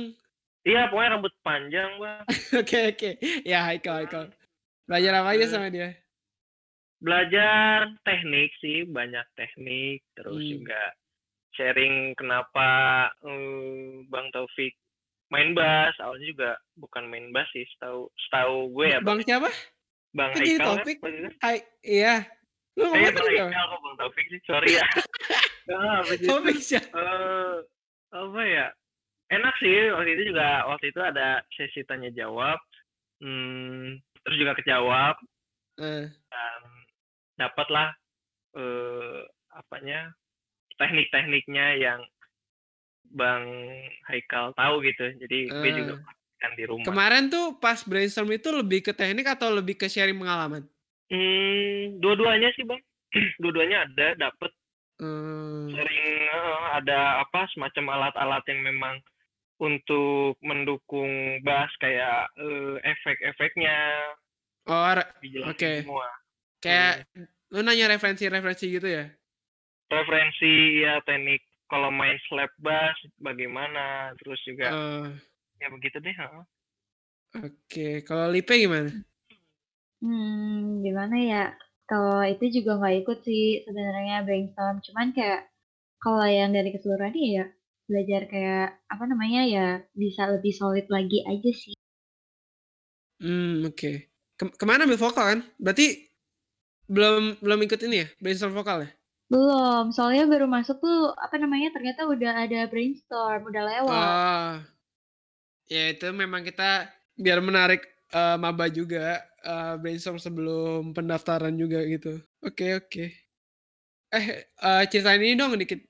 iya 0.64 0.88
pokoknya 0.88 1.10
rambut 1.20 1.34
panjang 1.44 1.90
bang. 2.00 2.24
Oke, 2.60 2.78
oke. 2.92 3.10
Ya, 3.44 3.68
Haikal, 3.68 4.04
Haikal. 4.04 4.24
Belajar 4.88 5.12
apa 5.20 5.32
aja 5.32 5.46
sama 5.48 5.68
dia? 5.68 5.92
Belajar 7.04 7.92
teknik 8.02 8.48
sih 8.58 8.88
banyak 8.88 9.28
teknik 9.36 10.00
terus 10.16 10.40
Hmm. 10.40 10.52
juga 10.56 10.82
sharing 11.52 12.16
kenapa 12.16 12.68
eh, 13.20 14.08
Bang 14.08 14.32
Taufik 14.32 14.72
main 15.28 15.52
bass 15.52 15.92
awalnya 16.00 16.26
juga 16.26 16.50
bukan 16.74 17.04
main 17.06 17.28
bass 17.28 17.48
sih 17.52 17.68
setahu 17.76 18.08
setahu 18.26 18.70
gue 18.72 18.86
ya 18.88 18.98
bang, 19.04 19.18
Bang 19.18 19.20
siapa? 19.20 19.50
bang 20.14 20.30
kok 20.30 20.38
Haikal 20.40 20.56
kan 20.56 20.64
Taufik? 20.80 20.98
Hai, 21.42 21.58
iya. 21.82 22.14
Lu 22.78 22.86
Eh, 22.86 22.88
ngomong 22.88 23.12
Bang? 23.12 23.26
Haikal 23.28 23.64
kok 23.68 23.80
Bang 23.82 23.96
Taufik 24.00 24.26
sih, 24.30 24.40
sorry 24.46 24.68
ya. 24.78 24.86
nah, 25.68 26.00
Taufik 26.06 26.58
siapa? 26.58 26.88
eh, 26.94 27.54
apa 28.14 28.40
ya, 28.46 28.66
enak 29.28 29.54
sih, 29.58 29.74
waktu 29.90 30.10
itu 30.14 30.22
juga, 30.30 30.64
waktu 30.70 30.94
itu 30.94 31.00
ada 31.02 31.42
sesi 31.50 31.82
tanya 31.82 32.14
jawab, 32.14 32.62
hmm, 33.18 33.98
terus 34.22 34.36
juga 34.38 34.54
kejawab, 34.54 35.18
Eh, 35.74 36.06
dan 36.06 36.60
dapatlah, 37.38 37.94
eh, 38.58 39.20
apanya, 39.54 40.10
teknik-tekniknya 40.78 41.78
yang 41.78 42.00
Bang 43.14 43.46
Haikal 44.10 44.56
tahu 44.58 44.82
gitu, 44.82 45.14
jadi 45.22 45.38
gue 45.54 45.70
Eh. 45.70 45.74
juga 45.76 45.94
praktikkan 46.02 46.52
di 46.58 46.64
rumah. 46.66 46.86
kemarin 46.88 47.24
tuh 47.30 47.46
pas 47.62 47.78
brainstorm 47.86 48.32
itu 48.34 48.50
lebih 48.50 48.80
ke 48.82 48.92
teknik 48.96 49.28
atau 49.28 49.54
lebih 49.54 49.78
ke 49.78 49.86
sharing 49.86 50.18
pengalaman? 50.18 50.66
Hmm, 51.12 52.00
dua-duanya 52.02 52.50
sih 52.58 52.64
bang, 52.66 52.80
dua-duanya 53.42 53.86
ada, 53.86 54.08
dapet 54.18 54.50
Hmm, 54.94 55.74
sering 55.74 56.06
eh, 56.30 56.62
ada 56.78 57.26
apa 57.26 57.50
semacam 57.50 57.98
alat-alat 57.98 58.46
yang 58.46 58.62
memang 58.62 58.94
untuk 59.58 60.38
mendukung 60.38 61.42
bass 61.42 61.70
kayak 61.82 62.30
eh, 62.38 62.78
efek-efeknya 62.82 63.74
oh, 64.70 64.94
Oke. 65.50 65.82
semua 65.82 66.06
kayak 66.64 66.92
lu 67.52 67.60
nanya 67.66 67.86
referensi-referensi 67.92 68.66
gitu 68.76 68.88
ya? 68.98 69.04
referensi 69.94 70.52
ya 70.84 70.94
teknik 71.08 71.40
kalau 71.70 71.88
main 72.00 72.18
slap 72.28 72.52
bass 72.66 72.96
bagaimana 73.26 73.84
terus 74.20 74.40
juga 74.48 74.68
Eh, 74.70 75.06
ya 75.62 75.68
begitu 75.74 75.96
deh 76.06 76.14
heeh. 76.20 76.44
Oke, 77.46 77.86
kalau 78.08 78.26
Lipe 78.34 78.54
gimana? 78.62 78.90
Hmm, 80.02 80.82
gimana 80.86 81.16
ya? 81.32 81.42
Kalau 81.90 82.20
itu 82.32 82.44
juga 82.56 82.70
nggak 82.78 82.94
ikut 83.02 83.18
sih 83.26 83.44
sebenarnya 83.66 84.16
brainstorm. 84.26 84.76
Cuman 84.86 85.08
kayak 85.16 85.40
kalau 86.04 86.26
yang 86.38 86.50
dari 86.56 86.70
keseluruhan 86.74 87.14
ya 87.36 87.44
belajar 87.88 88.22
kayak 88.32 88.66
apa 88.92 89.04
namanya 89.10 89.42
ya 89.56 89.66
bisa 90.02 90.22
lebih 90.34 90.52
solid 90.60 90.86
lagi 90.96 91.18
aja 91.32 91.50
sih. 91.62 91.74
Hmm, 93.22 93.64
oke. 93.68 93.90
Ke- 94.38 94.54
ke 94.58 94.64
mana 94.66 94.84
ambil 94.86 94.98
vokal 95.04 95.24
kan? 95.30 95.40
Berarti 95.62 95.86
belum 96.88 97.40
belum 97.40 97.60
ikut 97.66 97.80
ini 97.86 97.96
ya 98.04 98.06
brainstorm 98.20 98.52
vokal 98.56 98.84
ya? 98.84 98.90
Belum, 99.32 99.84
soalnya 99.96 100.24
baru 100.32 100.46
masuk 100.56 100.76
tuh 100.84 100.98
apa 101.24 101.36
namanya 101.42 101.68
ternyata 101.74 102.00
udah 102.14 102.32
ada 102.44 102.60
brainstorm, 102.72 103.40
udah 103.50 103.62
lewat. 103.72 104.16
Ah, 104.30 104.64
ya 105.68 105.92
itu 105.92 106.06
memang 106.12 106.42
kita 106.44 106.88
biar 107.16 107.38
menarik 107.40 107.82
eh, 108.12 108.36
maba 108.40 108.66
juga 108.68 109.20
eh, 109.44 109.74
brainstorm 109.80 110.18
sebelum 110.20 110.92
pendaftaran 110.96 111.54
juga 111.56 111.80
gitu. 111.88 112.20
Oke 112.44 112.76
oke. 112.80 113.04
Eh 114.14 114.26
eh, 114.46 114.82
ceritain 114.90 115.20
ini 115.24 115.34
dong 115.40 115.56
dikit 115.58 115.80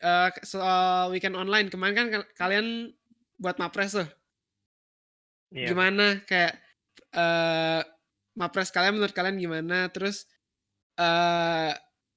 eh, 0.00 0.28
soal 0.46 1.12
weekend 1.12 1.36
online 1.36 1.68
kemarin 1.72 1.94
kan 1.98 2.06
kal- 2.14 2.30
kalian 2.40 2.66
buat 3.42 3.56
mapres 3.60 3.92
tuh. 3.98 4.08
Iya. 5.54 5.70
Gimana 5.70 6.22
kayak 6.28 6.52
eh 7.14 7.80
mapres 8.34 8.70
kalian 8.74 8.94
menurut 8.98 9.14
kalian 9.14 9.38
gimana? 9.38 9.86
Terus 9.94 10.26
eh 10.94 11.70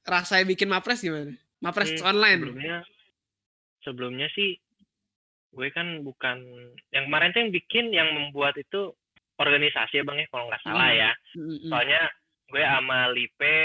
rasanya 0.03 0.45
bikin 0.45 0.69
mapres 0.69 1.01
gimana? 1.01 1.33
Mapres 1.59 1.91
Hmm, 1.97 2.07
online. 2.07 2.39
Sebelumnya 2.39 2.77
sebelumnya 3.81 4.27
sih 4.33 4.57
gue 5.51 5.67
kan 5.73 6.03
bukan 6.03 6.37
yang 6.91 7.09
kemarin 7.09 7.31
tuh 7.31 7.41
yang 7.41 7.51
bikin 7.51 7.85
yang 7.89 8.09
membuat 8.13 8.53
itu 8.59 8.93
organisasi 9.37 9.99
ya 9.99 10.03
Bang 10.05 10.19
ya 10.19 10.27
kalau 10.29 10.45
nggak 10.47 10.63
salah 10.63 10.89
Hmm. 10.91 10.99
ya. 10.99 11.11
Mm, 11.33 11.41
mm, 11.41 11.57
mm. 11.57 11.69
Soalnya 11.71 12.01
gue 12.47 12.63
sama 12.63 12.99
Lipe 13.11 13.57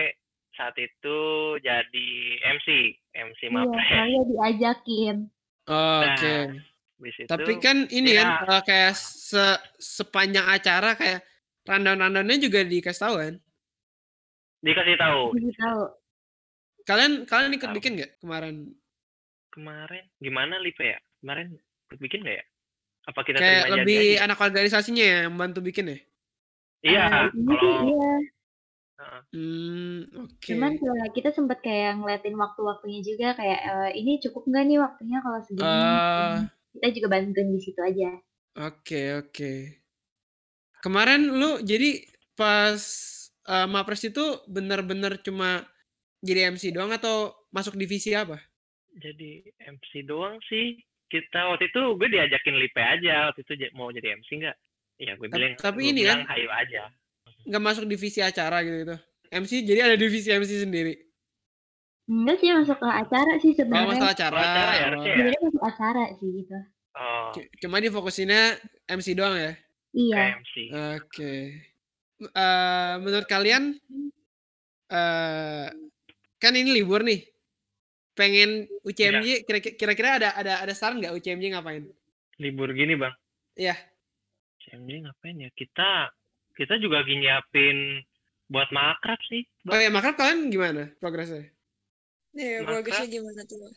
saat 0.52 0.76
itu 0.76 1.18
jadi 1.60 2.08
MC, 2.44 2.68
MC 3.14 3.40
Iya, 3.42 3.52
Mapres. 3.52 3.88
soalnya 3.88 4.22
diajakin. 4.28 5.16
Oh, 5.64 6.00
Nah, 6.02 6.16
Oke. 6.16 6.36
Itu 7.02 7.26
Tapi 7.26 7.58
kan 7.58 7.90
ini 7.90 8.14
ya. 8.14 8.22
kan 8.22 8.28
eh, 8.46 8.62
kayak 8.62 8.94
se- 8.94 9.62
sepanjang 9.74 10.46
acara 10.46 10.94
kayak 10.94 11.26
rundown-rundownnya 11.66 12.38
juga 12.38 12.62
dikasih 12.62 13.02
tahu 13.02 13.14
kan. 13.18 13.34
Dikasih 14.64 14.96
tahu 15.02 15.22
Jadi 15.34 15.50
tahu. 15.60 15.82
Kalian 16.88 17.12
kalian 17.30 17.56
ikut 17.58 17.70
Tahu. 17.70 17.76
bikin 17.76 17.92
nggak 17.98 18.10
kemarin? 18.22 18.56
kemarin 19.54 20.04
gimana 20.24 20.54
Lipe 20.64 20.84
ya? 20.92 20.98
Kemarin 21.20 21.46
ikut 21.88 21.98
bikin 22.04 22.20
nggak 22.24 22.36
ya? 22.40 22.44
Apa 23.10 23.20
kita 23.26 23.40
Kayak 23.40 23.62
terima 23.62 23.66
lebih 23.76 23.96
jadi 23.98 23.98
aja? 24.02 24.16
anak 24.24 24.38
organisasinya 24.46 25.04
ya 25.12 25.16
yang 25.26 25.34
bantu 25.40 25.58
bikin 25.68 25.86
ya? 25.92 25.98
Iya, 26.86 27.02
sih 27.32 27.42
kalau 27.48 27.82
iya. 27.88 28.12
Heeh. 28.98 29.20
Hmm, 29.32 29.98
oke. 30.24 30.46
Cuman 30.48 30.72
kayak 30.80 31.08
kita 31.16 31.30
sempet 31.36 31.58
kayak 31.66 31.90
ngeliatin 31.98 32.36
waktu-waktunya 32.42 33.00
juga 33.08 33.28
kayak 33.38 33.60
eh, 33.72 33.90
ini 34.00 34.12
cukup 34.24 34.42
nggak 34.50 34.64
nih 34.68 34.78
waktunya 34.84 35.18
kalau 35.24 35.40
segini? 35.48 35.64
Ah, 35.64 36.48
Kita 36.74 36.86
juga 36.96 37.06
bantuin 37.12 37.48
di 37.54 37.60
situ 37.64 37.80
aja. 37.90 38.10
oke 38.66 39.00
oke. 39.20 39.50
Kemarin 40.84 41.22
lu 41.40 41.50
jadi 41.62 42.02
pas 42.38 42.82
eh, 43.44 43.66
Mapres 43.66 44.02
itu 44.02 44.22
bener-bener 44.46 45.18
cuma 45.18 45.66
jadi 46.18 46.48
MC 46.48 46.70
doang 46.70 46.90
atau 46.90 47.34
masuk 47.48 47.74
divisi 47.74 48.12
apa? 48.12 48.38
jadi 48.92 49.40
MC 49.58 50.04
doang 50.04 50.36
sih. 50.44 50.76
Kita 51.08 51.48
waktu 51.48 51.68
itu 51.68 51.80
gue 51.92 52.08
diajakin 52.08 52.56
Lipe 52.56 52.76
aja 52.76 53.28
waktu 53.28 53.40
itu 53.42 53.52
mau 53.72 53.88
jadi 53.88 54.14
MC 54.14 54.36
nggak? 54.36 54.56
Iya 54.98 55.12
gue 55.16 55.28
bilang. 55.28 55.52
tapi 55.56 55.80
gue 55.80 55.90
ini 55.90 56.00
bilang 56.04 56.20
kan- 56.22 56.30
hayu 56.30 56.48
aja. 56.48 56.82
Nggak 57.42 57.62
masuk 57.62 57.84
divisi 57.88 58.20
acara 58.20 58.60
gitu 58.60 58.76
gitu. 58.78 58.96
MC 59.30 59.50
jadi 59.62 59.80
ada 59.82 59.96
divisi 59.96 60.28
MC 60.28 60.60
sendiri. 60.60 60.94
Enggak 62.04 62.36
sih 62.36 62.52
masuk 62.52 62.76
ke 62.76 62.84
acara 62.86 63.32
sih 63.38 63.50
Oh, 63.50 63.56
sebenarnya. 63.56 63.88
masuk 63.88 64.08
acara. 64.08 64.34
Oh, 64.34 64.42
acara 64.42 64.60
ya, 64.60 64.76
Oh. 64.76 64.84
harusnya 64.84 65.12
ya? 65.12 65.40
Masuk 65.40 65.62
acara 65.64 66.02
sih 66.12 66.28
gitu. 66.34 66.58
Oh, 66.92 67.28
C- 67.32 67.48
Cuma 67.58 67.76
difokusinnya 67.80 68.42
MC 68.86 69.16
doang 69.16 69.34
ya. 69.34 69.52
Iya. 69.92 70.36
ke 70.36 70.36
MC. 70.36 70.54
Eh, 72.24 72.94
menurut 72.98 73.26
kalian 73.26 73.74
eh 74.88 75.66
kan 76.36 76.52
ini 76.52 76.70
libur 76.72 77.02
nih. 77.02 77.26
Pengen 78.12 78.68
UCMJ 78.82 79.42
kira- 79.42 79.74
kira-kira 79.74 80.08
ada 80.20 80.28
ada 80.36 80.52
ada 80.60 80.72
saran 80.72 81.00
nggak 81.00 81.16
UCMJ 81.16 81.44
ngapain? 81.50 81.84
Libur 82.38 82.70
gini 82.70 82.94
bang. 82.94 83.14
Iya. 83.56 83.74
CMJ 84.60 84.90
ngapain 85.02 85.36
ya? 85.38 85.50
Kita 85.50 86.12
kita 86.52 86.76
juga 86.76 87.00
lagi 87.00 87.16
nyiapin 87.16 88.04
buat 88.46 88.68
makrab 88.68 89.16
sih. 89.24 89.42
Oh 89.64 89.72
Bang. 89.72 89.80
ya, 89.80 89.88
maka 89.88 90.12
kalian 90.12 90.52
gimana 90.52 90.92
progresnya? 91.00 91.48
Nih, 92.36 92.60
Maka- 92.60 92.68
progresnya 92.68 93.08
gimana 93.08 93.40
tuh? 93.48 93.72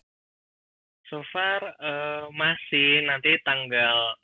So 1.08 1.23
far 1.31 1.62
eh, 1.79 2.23
masih 2.29 3.08
nanti 3.08 3.39
tanggal 3.41 4.19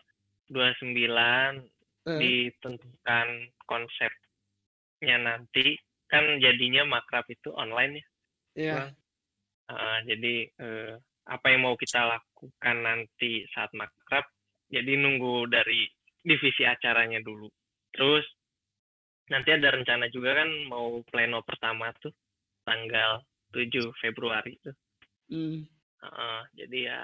29 0.52 1.64
Eh, 2.02 2.18
ditentukan 2.18 3.28
konsepnya 3.70 5.18
nanti 5.22 5.78
kan 6.10 6.42
jadinya 6.42 6.82
makrab 6.98 7.30
itu 7.30 7.54
online 7.54 7.94
ya. 8.02 8.06
Iya. 8.58 8.74
Bang. 8.76 8.92
Uh, 9.72 10.00
jadi 10.04 10.36
eh, 10.60 10.94
apa 11.32 11.46
yang 11.48 11.64
mau 11.64 11.80
kita 11.80 12.04
lakukan 12.04 12.78
nanti 12.84 13.48
saat 13.56 13.72
makrab 13.72 14.28
jadi 14.68 15.00
nunggu 15.00 15.48
dari 15.48 15.88
divisi 16.20 16.68
acaranya 16.68 17.24
dulu 17.24 17.48
terus 17.96 18.28
nanti 19.32 19.56
ada 19.56 19.72
rencana 19.72 20.12
juga 20.12 20.44
kan 20.44 20.50
mau 20.68 21.00
pleno 21.08 21.40
pertama 21.48 21.88
tuh 22.04 22.12
tanggal 22.68 23.24
7 23.56 23.96
Februari 24.04 24.60
tuh 24.60 24.76
Hmm. 25.32 25.64
Uh, 26.04 26.44
jadi 26.60 26.92
ya 26.92 27.02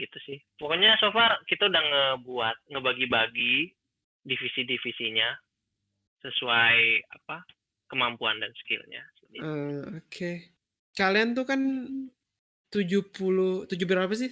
gitu 0.00 0.16
sih 0.24 0.38
pokoknya 0.56 0.96
so 0.96 1.12
far 1.12 1.36
kita 1.44 1.68
udah 1.68 1.82
ngebuat 1.84 2.56
ngebagi-bagi 2.72 3.68
divisi-divisinya 4.24 5.28
sesuai 6.20 6.78
apa 7.12 7.44
kemampuan 7.86 8.40
dan 8.40 8.50
skillnya 8.56 9.04
Eh, 9.34 9.82
Oke. 9.98 10.54
Kalian 10.94 11.34
tuh 11.34 11.42
kan 11.42 11.58
70 12.70 13.10
tujuh 13.66 13.86
berapa 13.86 14.10
sih? 14.14 14.30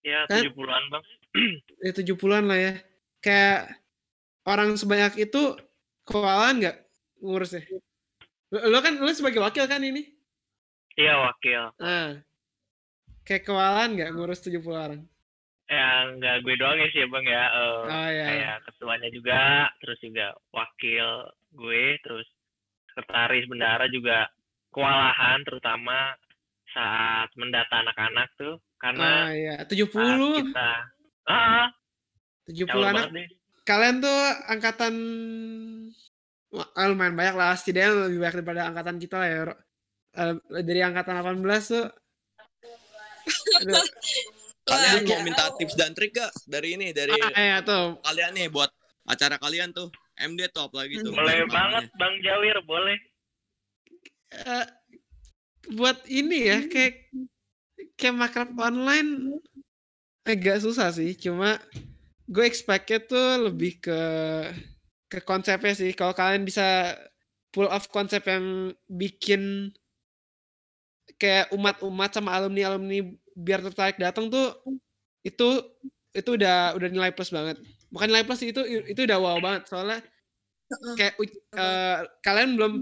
ya 0.00 0.24
Kan- 0.24 0.48
70-an 0.48 0.84
bang 0.88 1.04
Ya 1.84 1.92
70-an 1.92 2.44
lah 2.44 2.56
ya. 2.56 2.74
Kayak 3.20 3.80
orang 4.44 4.76
sebanyak 4.76 5.28
itu 5.28 5.60
kewalahan 6.04 6.56
nggak 6.56 6.76
ngurusnya? 7.20 7.64
Lo, 8.48 8.58
lo 8.68 8.78
kan 8.80 8.96
lo 8.96 9.12
sebagai 9.12 9.40
wakil 9.40 9.64
kan 9.64 9.80
ini? 9.80 10.08
iya 10.94 11.20
wakil 11.20 11.68
Nah. 11.76 12.20
Kayak 13.24 13.44
kewalahan 13.44 13.92
nggak 13.92 14.10
ngurus 14.12 14.40
70 14.40 14.60
orang? 14.72 15.00
Ya 15.64 16.12
nggak 16.16 16.36
gue 16.44 16.54
doang 16.60 16.76
ya 16.76 16.88
sih 16.92 17.00
ya 17.02 17.08
bang 17.08 17.24
ya. 17.24 17.44
Eh, 17.48 17.80
Oh 17.88 18.08
iya. 18.12 18.24
kayak 18.28 18.56
ketuanya 18.68 19.08
juga 19.10 19.40
terus 19.80 19.98
juga 20.04 20.26
wakil 20.52 21.06
gue 21.56 21.84
terus 22.04 22.26
sekretaris 22.92 23.48
bendara 23.48 23.86
juga 23.88 24.28
kewalahan 24.70 25.40
terutama 25.46 26.14
saat 26.74 27.30
mendata 27.38 27.74
anak-anak 27.86 28.28
tuh 28.34 28.58
karena 28.82 29.30
Ah 29.30 29.30
iya, 29.32 29.54
70 29.64 29.88
saat 29.94 30.18
kita 30.42 30.70
ah 31.30 31.66
70 32.50 32.68
jauh 32.68 32.84
anak. 32.84 33.08
Kalian 33.64 34.04
tuh 34.04 34.20
angkatan 34.52 34.94
Wah, 36.54 36.70
ah, 36.78 36.86
lumayan 36.86 37.18
banyak 37.18 37.34
lah, 37.34 37.58
setidaknya 37.58 38.06
lebih 38.06 38.22
banyak 38.22 38.34
daripada 38.38 38.62
angkatan 38.70 38.96
kita 39.02 39.16
lah 39.18 39.26
ya. 39.26 39.38
Eh, 40.14 40.62
dari 40.62 40.80
angkatan 40.86 41.18
18 41.18 41.42
tuh 41.66 41.86
Aduh, 43.64 43.80
Kalian 44.64 45.04
Wah, 45.04 45.08
mau 45.12 45.20
minta 45.20 45.44
tips 45.60 45.76
dan 45.76 45.92
trik 45.92 46.16
gak? 46.16 46.32
Dari 46.48 46.80
ini 46.80 46.96
dari 46.96 47.12
ah, 47.12 47.32
eh, 47.36 47.60
tuh. 47.60 48.00
kalian 48.00 48.32
nih 48.32 48.48
buat 48.48 48.72
acara 49.04 49.36
kalian 49.36 49.76
tuh. 49.76 49.92
MD 50.14 50.46
top 50.54 50.72
lagi 50.72 50.96
tuh. 51.02 51.12
boleh 51.12 51.44
banget 51.50 51.90
bang 52.00 52.14
Jawir 52.24 52.56
boleh. 52.64 52.96
Eh, 54.32 54.66
buat 55.74 56.00
ini 56.08 56.38
ya 56.48 56.58
kayak 56.70 57.12
kayak 57.98 58.16
makrab 58.16 58.50
online 58.56 59.36
agak 60.24 60.64
susah 60.64 60.88
sih. 60.96 61.12
Cuma 61.18 61.60
gue 62.24 62.44
expect-nya 62.48 63.04
tuh 63.04 63.52
lebih 63.52 63.84
ke 63.84 64.00
ke 65.12 65.18
konsepnya 65.20 65.76
sih. 65.76 65.92
Kalau 65.92 66.16
kalian 66.16 66.48
bisa 66.48 66.96
pull 67.52 67.68
off 67.68 67.92
konsep 67.92 68.24
yang 68.24 68.72
bikin 68.88 69.70
kayak 71.24 71.46
umat-umat 71.56 72.10
sama 72.12 72.36
alumni-alumni 72.36 72.98
biar 73.32 73.60
tertarik 73.64 73.96
datang 73.96 74.28
tuh 74.28 74.52
itu 75.24 75.48
itu 76.14 76.30
udah 76.36 76.76
udah 76.76 76.88
nilai 76.92 77.10
plus 77.16 77.32
banget. 77.32 77.56
Bukan 77.88 78.06
nilai 78.12 78.24
plus 78.28 78.44
itu 78.44 78.60
itu 78.92 79.00
udah 79.08 79.18
wow 79.18 79.38
banget. 79.40 79.62
Soalnya 79.72 79.98
kayak 80.98 81.14
u- 81.20 81.42
eh, 81.56 81.98
kalian 82.24 82.50
belum 82.58 82.72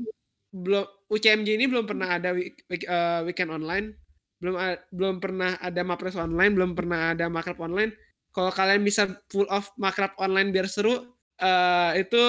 belum 0.53 0.87
UCMJ 1.13 1.49
ini 1.57 1.67
belum 1.69 1.85
pernah 1.89 2.19
ada 2.21 2.33
week- 2.37 2.65
week- 2.69 2.89
eh, 2.89 3.21
weekend 3.25 3.53
online. 3.55 3.97
Belum 4.43 4.59
belum 4.91 5.17
pernah 5.23 5.55
ada 5.63 5.81
mapres 5.87 6.19
online 6.19 6.53
belum 6.59 6.73
pernah 6.75 7.15
ada 7.15 7.31
makrab 7.31 7.59
online. 7.63 7.95
Kalau 8.35 8.51
kalian 8.51 8.83
bisa 8.83 9.07
pull 9.31 9.47
off 9.53 9.71
makrab 9.79 10.13
online 10.19 10.51
biar 10.51 10.67
seru 10.69 10.99
eh 11.43 11.93
itu 12.03 12.23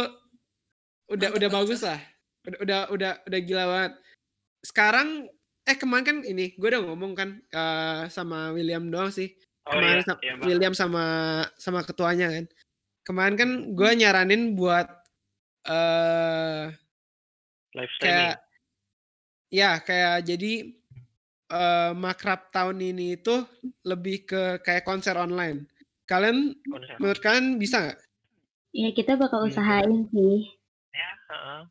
udah 1.11 1.29
Mantap 1.29 1.37
udah 1.39 1.49
bagus 1.51 1.81
lah. 1.83 1.99
Udah 2.43 2.59
udah 2.63 2.79
udah 2.91 3.11
udah 3.27 3.39
gila 3.43 3.63
banget. 3.67 3.93
Sekarang 4.63 5.09
eh 5.63 5.77
kemarin 5.79 6.03
kan 6.03 6.17
ini 6.21 6.51
gue 6.53 6.67
udah 6.67 6.83
ngomong 6.83 7.11
kan 7.15 7.29
eh, 7.39 8.03
sama 8.07 8.51
William 8.51 8.87
doang 8.87 9.09
sih. 9.09 9.31
Oh 9.63 9.79
Kemarin 9.79 9.99
iya, 9.99 10.03
sa- 10.03 10.19
iya 10.19 10.33
bang. 10.35 10.45
William 10.45 10.73
sama 10.75 11.05
sama 11.55 11.79
ketuanya 11.81 12.27
kan. 12.29 12.45
Kemarin 13.03 13.35
kan 13.35 13.49
gue 13.71 13.89
nyaranin 13.95 14.55
buat 14.55 14.87
eh 15.63 16.67
Live 17.73 17.95
kayak 17.97 18.37
ya 19.49 19.79
kayak 19.79 20.27
jadi 20.27 20.53
eh 21.47 21.91
makrab 21.95 22.51
tahun 22.51 22.77
ini 22.83 23.17
itu 23.17 23.45
lebih 23.87 24.27
ke 24.27 24.41
kayak 24.59 24.83
konser 24.83 25.15
online. 25.15 25.63
Kalian 26.03 26.59
konser. 26.67 26.95
menurut 26.99 27.21
kalian 27.23 27.55
bisa 27.55 27.79
nggak? 27.79 27.99
Ya 28.73 28.89
kita 28.91 29.15
bakal 29.15 29.45
Hmm. 29.45 29.49
usahain 29.53 30.09
sih. 30.11 30.51
Ya, 30.91 31.09
heeh. 31.31 31.61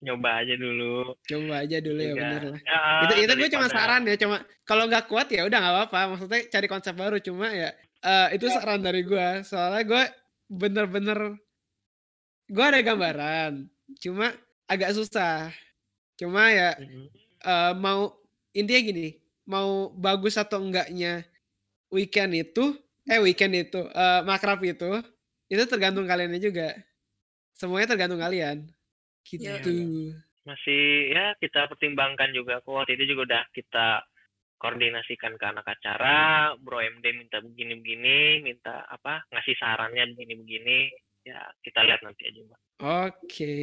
Nyoba 0.00 0.40
aja 0.40 0.54
dulu. 0.56 1.12
Coba 1.28 1.54
aja 1.62 1.78
dulu 1.78 2.00
ya 2.00 2.12
Juga. 2.16 2.22
bener 2.24 2.42
lah. 2.56 2.60
Ya, 2.64 2.78
itu 3.04 3.14
itu 3.28 3.32
gue 3.36 3.50
cuma 3.52 3.66
saran 3.68 4.02
ya 4.08 4.16
cuma 4.16 4.36
kalau 4.64 4.84
nggak 4.88 5.06
kuat 5.12 5.28
ya 5.28 5.44
udah 5.44 5.58
nggak 5.60 5.74
apa-apa. 5.76 6.00
Maksudnya 6.16 6.40
cari 6.48 6.66
konsep 6.66 6.94
baru 6.96 7.20
cuma 7.20 7.52
ya 7.52 7.70
eh, 8.00 8.28
itu 8.36 8.48
saran 8.48 8.80
dari 8.80 9.04
gue 9.04 9.44
soalnya 9.44 9.84
gue 9.84 10.02
bener-bener 10.50 11.36
gue 12.50 12.64
ada 12.64 12.80
gambaran 12.80 13.68
cuma 14.00 14.32
agak 14.64 14.96
susah. 14.96 15.52
Cuma 16.16 16.48
ya 16.48 16.80
eh, 17.44 17.72
mau 17.76 18.16
intinya 18.56 18.80
gini 18.80 19.08
mau 19.44 19.92
bagus 19.92 20.40
atau 20.40 20.64
enggaknya 20.64 21.28
weekend 21.92 22.32
itu 22.32 22.72
eh 23.04 23.20
weekend 23.20 23.52
itu 23.52 23.84
eh, 23.84 24.20
makrab 24.24 24.64
itu 24.64 25.04
itu 25.52 25.62
tergantung 25.68 26.08
kaliannya 26.08 26.40
juga. 26.40 26.72
Semuanya 27.52 27.92
tergantung 27.92 28.16
kalian 28.16 28.64
gitu. 29.24 29.70
Masih 30.44 31.12
ya 31.12 31.36
kita 31.36 31.68
pertimbangkan 31.68 32.32
juga. 32.32 32.64
Kok 32.64 32.72
waktu 32.84 32.96
itu 32.96 33.14
juga 33.14 33.22
udah 33.28 33.42
kita 33.52 33.86
koordinasikan 34.60 35.36
ke 35.40 35.44
anak 35.48 35.66
acara. 35.68 36.52
Bro 36.60 36.80
MD 36.80 37.06
minta 37.16 37.40
begini-begini 37.40 38.44
minta 38.44 38.84
apa 38.88 39.24
ngasih 39.32 39.56
sarannya 39.56 40.12
begini-begini. 40.16 40.78
Ya 41.24 41.40
kita 41.60 41.84
lihat 41.84 42.00
nanti 42.04 42.22
aja 42.28 42.40
mbak. 42.44 42.60
Oke. 42.80 43.56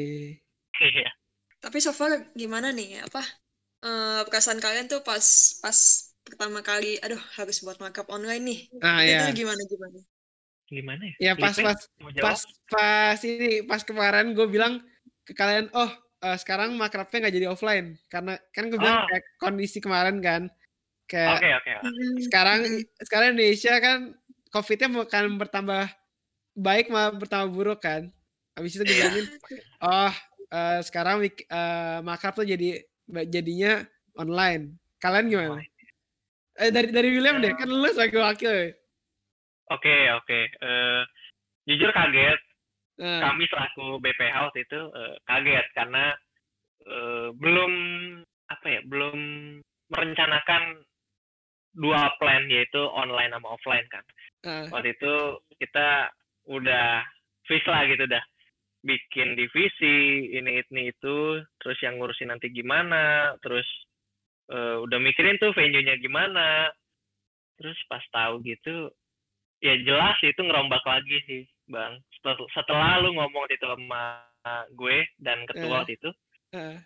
Iya. 0.77 1.09
Tapi 1.57 1.77
so 1.81 1.89
far 1.89 2.13
gimana 2.37 2.69
nih 2.69 3.01
apa 3.01 3.21
eh, 3.81 4.21
perasaan 4.29 4.61
kalian 4.61 4.85
tuh 4.85 5.01
pas 5.01 5.25
pas 5.61 5.77
pertama 6.21 6.59
kali 6.61 6.99
aduh 7.01 7.19
harus 7.39 7.57
buat 7.65 7.81
makeup 7.81 8.07
online 8.13 8.43
nih. 8.45 8.59
ah 8.83 9.01
ya 9.01 9.25
Itu 9.25 9.41
gimana 9.41 9.61
gimana? 9.65 9.99
gimana 10.67 11.03
ya? 11.07 11.31
Ya 11.31 11.33
pas 11.39 11.55
pas 11.55 11.79
pas 12.19 12.39
pas 12.67 13.19
ini 13.23 13.63
pas 13.63 13.81
kemarin 13.81 14.35
gue 14.35 14.47
bilang 14.51 14.83
kalian 15.33 15.67
oh 15.73 15.89
eh, 16.17 16.37
sekarang 16.37 16.75
makrabnya 16.75 17.27
nggak 17.27 17.35
jadi 17.35 17.47
offline. 17.49 17.97
Karena 18.07 18.35
kan 18.51 18.63
gue 18.67 18.79
bilang 18.79 19.03
Oh. 19.03 19.07
kayak 19.07 19.23
kondisi 19.37 19.77
kemarin 19.79 20.17
kan 20.19 20.41
kayak 21.07 21.39
oke 21.39 21.71
sekarang 22.27 22.59
Mm. 22.67 22.83
sekarang 23.03 23.27
Indonesia 23.33 23.73
kan 23.79 23.97
covidnya 24.47 24.87
akan 24.91 25.25
bertambah 25.35 25.83
baik 26.53 26.87
malah 26.87 27.11
bertambah 27.13 27.49
buruk 27.51 27.79
kan. 27.81 28.11
Habis 28.55 28.75
itu 28.75 28.83
gue 28.83 28.95
bilangin 28.95 29.25
oh 29.81 30.13
eh, 30.47 30.79
sekarang 30.81 31.19
week- 31.19 31.45
eh, 31.45 31.99
makrab 32.01 32.33
tuh 32.33 32.43
jadi 32.43 32.81
jadinya 33.27 33.83
online. 34.15 34.75
Kalian 34.97 35.29
gimana? 35.29 35.61
Eh, 36.57 36.73
dari 36.73 36.89
dari 36.89 37.13
William 37.13 37.37
deh 37.37 37.53
kan 37.53 37.69
lu 37.69 37.85
sebagai 37.87 38.17
wakil. 38.17 38.49
Ya. 38.49 38.67
oke 39.69 39.95
oke. 40.17 40.39
Eh, 40.57 41.01
jujur 41.67 41.91
kaget 41.91 42.39
Nah, 42.97 43.29
kami 43.29 43.45
selaku 43.45 44.01
BPH 44.01 44.36
waktu 44.49 44.65
itu 44.65 44.81
eh, 44.89 45.15
kaget 45.29 45.65
karena 45.77 46.05
eh, 46.81 47.27
belum 47.38 47.73
apa 48.49 48.65
ya 48.65 48.81
belum 48.89 49.17
merencanakan 49.93 50.81
dua 51.77 52.10
plan 52.17 52.49
yaitu 52.49 52.81
online 52.89 53.31
sama 53.38 53.53
offline 53.53 53.88
kan. 53.93 54.05
Ah, 54.49 54.65
waktu 54.73 54.97
itu 54.97 55.13
kita 55.62 56.10
udah 56.49 57.05
fix 57.45 57.62
lah 57.69 57.86
gitu 57.86 58.10
dah. 58.10 58.23
Bikin 58.81 59.38
divisi 59.38 60.31
ini 60.33 60.57
ini 60.57 60.89
itu 60.89 61.41
terus 61.62 61.77
yang 61.86 62.01
ngurusin 62.01 62.33
nanti 62.33 62.49
gimana 62.49 63.36
terus 63.45 63.67
eh, 64.49 64.77
udah 64.81 64.97
mikirin 64.97 65.38
tuh 65.38 65.53
venue-nya 65.53 66.01
gimana. 66.01 66.73
Terus 67.62 67.77
pas 67.86 68.01
tahu 68.10 68.41
gitu 68.41 68.89
ya 69.62 69.73
jelas 69.81 70.17
itu 70.21 70.38
ngerombak 70.38 70.86
lagi 70.86 71.17
sih 71.25 71.41
bang 71.65 71.97
setelah, 72.51 72.99
lu 72.99 73.13
ngomong 73.13 73.45
itu 73.47 73.63
sama 73.63 74.23
gue 74.71 74.97
dan 75.19 75.43
Eh. 75.43 75.45
ketua 75.45 75.83
waktu 75.83 75.93
itu 75.95 76.09
ah. 76.51 76.79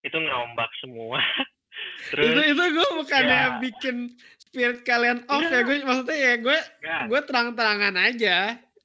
itu 0.00 0.16
ngerombak 0.16 0.68
semua 0.78 1.18
itu 1.18 2.12
terus 2.12 2.44
itu 2.44 2.64
gue 2.74 2.88
bukannya 2.96 3.40
ya. 3.48 3.56
bikin 3.58 3.96
spirit 4.38 4.82
kalian 4.82 5.24
off 5.26 5.40
ya 5.42 5.50
Iya. 5.50 5.60
gue 5.62 5.76
maksudnya 5.82 6.16
ya 6.16 6.32
gue 6.36 6.58
ya, 6.80 6.96
gue 7.06 7.20
terang-terangan 7.24 7.94
aja 7.96 8.36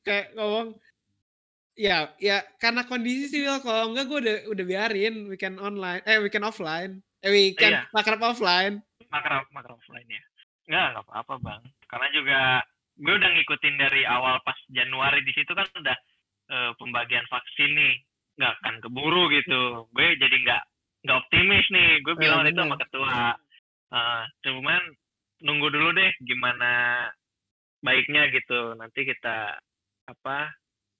kayak 0.01 0.31
ngomong 0.33 0.67
ya 1.73 2.13
ya 2.17 2.45
karena 2.57 2.85
kondisi 2.85 3.27
sih 3.27 3.41
kalau 3.59 3.91
enggak 3.91 4.05
gue 4.05 4.19
udah 4.23 4.37
udah 4.53 4.65
biarin 4.65 5.25
weekend 5.25 5.57
online 5.57 6.05
eh 6.05 6.21
weekend 6.21 6.45
offline 6.45 7.01
eh 7.19 7.31
weekend 7.33 7.73
Iya. 7.75 7.89
makrab 7.91 8.21
offline 8.21 8.79
makro 9.09 9.41
makro 9.51 9.75
offline 9.75 10.05
ya 10.07 10.23
nggak 10.63 10.85
nggak 10.95 11.05
apa-apa 11.09 11.33
bang 11.41 11.61
karena 11.89 12.07
juga 12.13 12.39
gue 12.95 13.13
udah 13.13 13.29
ngikutin 13.31 13.75
dari 13.75 14.01
awal 14.03 14.37
pas 14.41 14.57
Januari 14.69 15.21
di 15.21 15.33
situ 15.33 15.49
kan 15.49 15.65
udah 15.73 15.97
eh, 16.49 16.71
pembagian 16.77 17.25
vaksin 17.27 17.71
nih. 17.71 17.95
Nggak 18.33 18.53
akan 18.59 18.75
keburu 18.81 19.23
gitu. 19.29 19.61
Gue 19.89 20.13
jadi 20.15 20.35
nggak 20.35 20.63
nggak 21.03 21.17
optimis 21.19 21.65
nih. 21.69 21.89
Gue 22.01 22.13
Eh, 22.13 22.19
bilang 22.19 22.41
itu 22.41 22.51
bener. 22.51 22.61
sama 22.63 22.77
ketua 22.77 23.17
Eh, 23.93 24.23
cuman 24.41 24.81
nunggu 25.39 25.69
dulu 25.69 25.93
deh 25.93 26.09
gimana 26.19 26.71
baiknya 27.79 28.25
gitu. 28.29 28.73
Nanti 28.73 29.05
kita 29.05 29.53
apa 30.03 30.49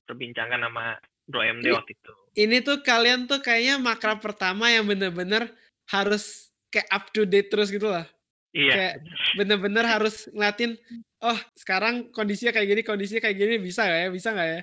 perbincangkan 0.06 0.62
sama 0.62 0.93
Bro 1.25 1.41
MD 1.41 1.65
Iya. 1.65 1.79
waktu 1.79 1.93
itu. 1.93 2.13
ini 2.36 2.58
tuh 2.60 2.82
kalian 2.82 3.25
tuh 3.25 3.39
kayaknya 3.39 3.77
makrab 3.77 4.17
pertama 4.17 4.65
yang 4.67 4.84
bener-bener 4.84 5.53
harus 5.86 6.49
kayak 6.67 6.89
up 6.89 7.06
to 7.10 7.23
date 7.23 7.47
terus 7.47 7.69
gitu 7.69 7.88
lah. 7.88 8.06
Iya. 8.51 8.73
Kayak 8.73 8.95
bener-bener 9.38 9.86
harus 9.86 10.29
ngeliatin 10.29 10.77
oh 11.23 11.39
sekarang 11.55 12.12
kondisinya 12.12 12.51
kayak 12.51 12.67
gini 12.67 12.81
kondisinya 12.83 13.21
kayak 13.23 13.38
gini 13.39 13.55
bisa 13.63 13.88
gak 13.88 13.99
ya 14.03 14.09
bisa 14.12 14.29
nggak 14.36 14.49
ya 14.51 14.62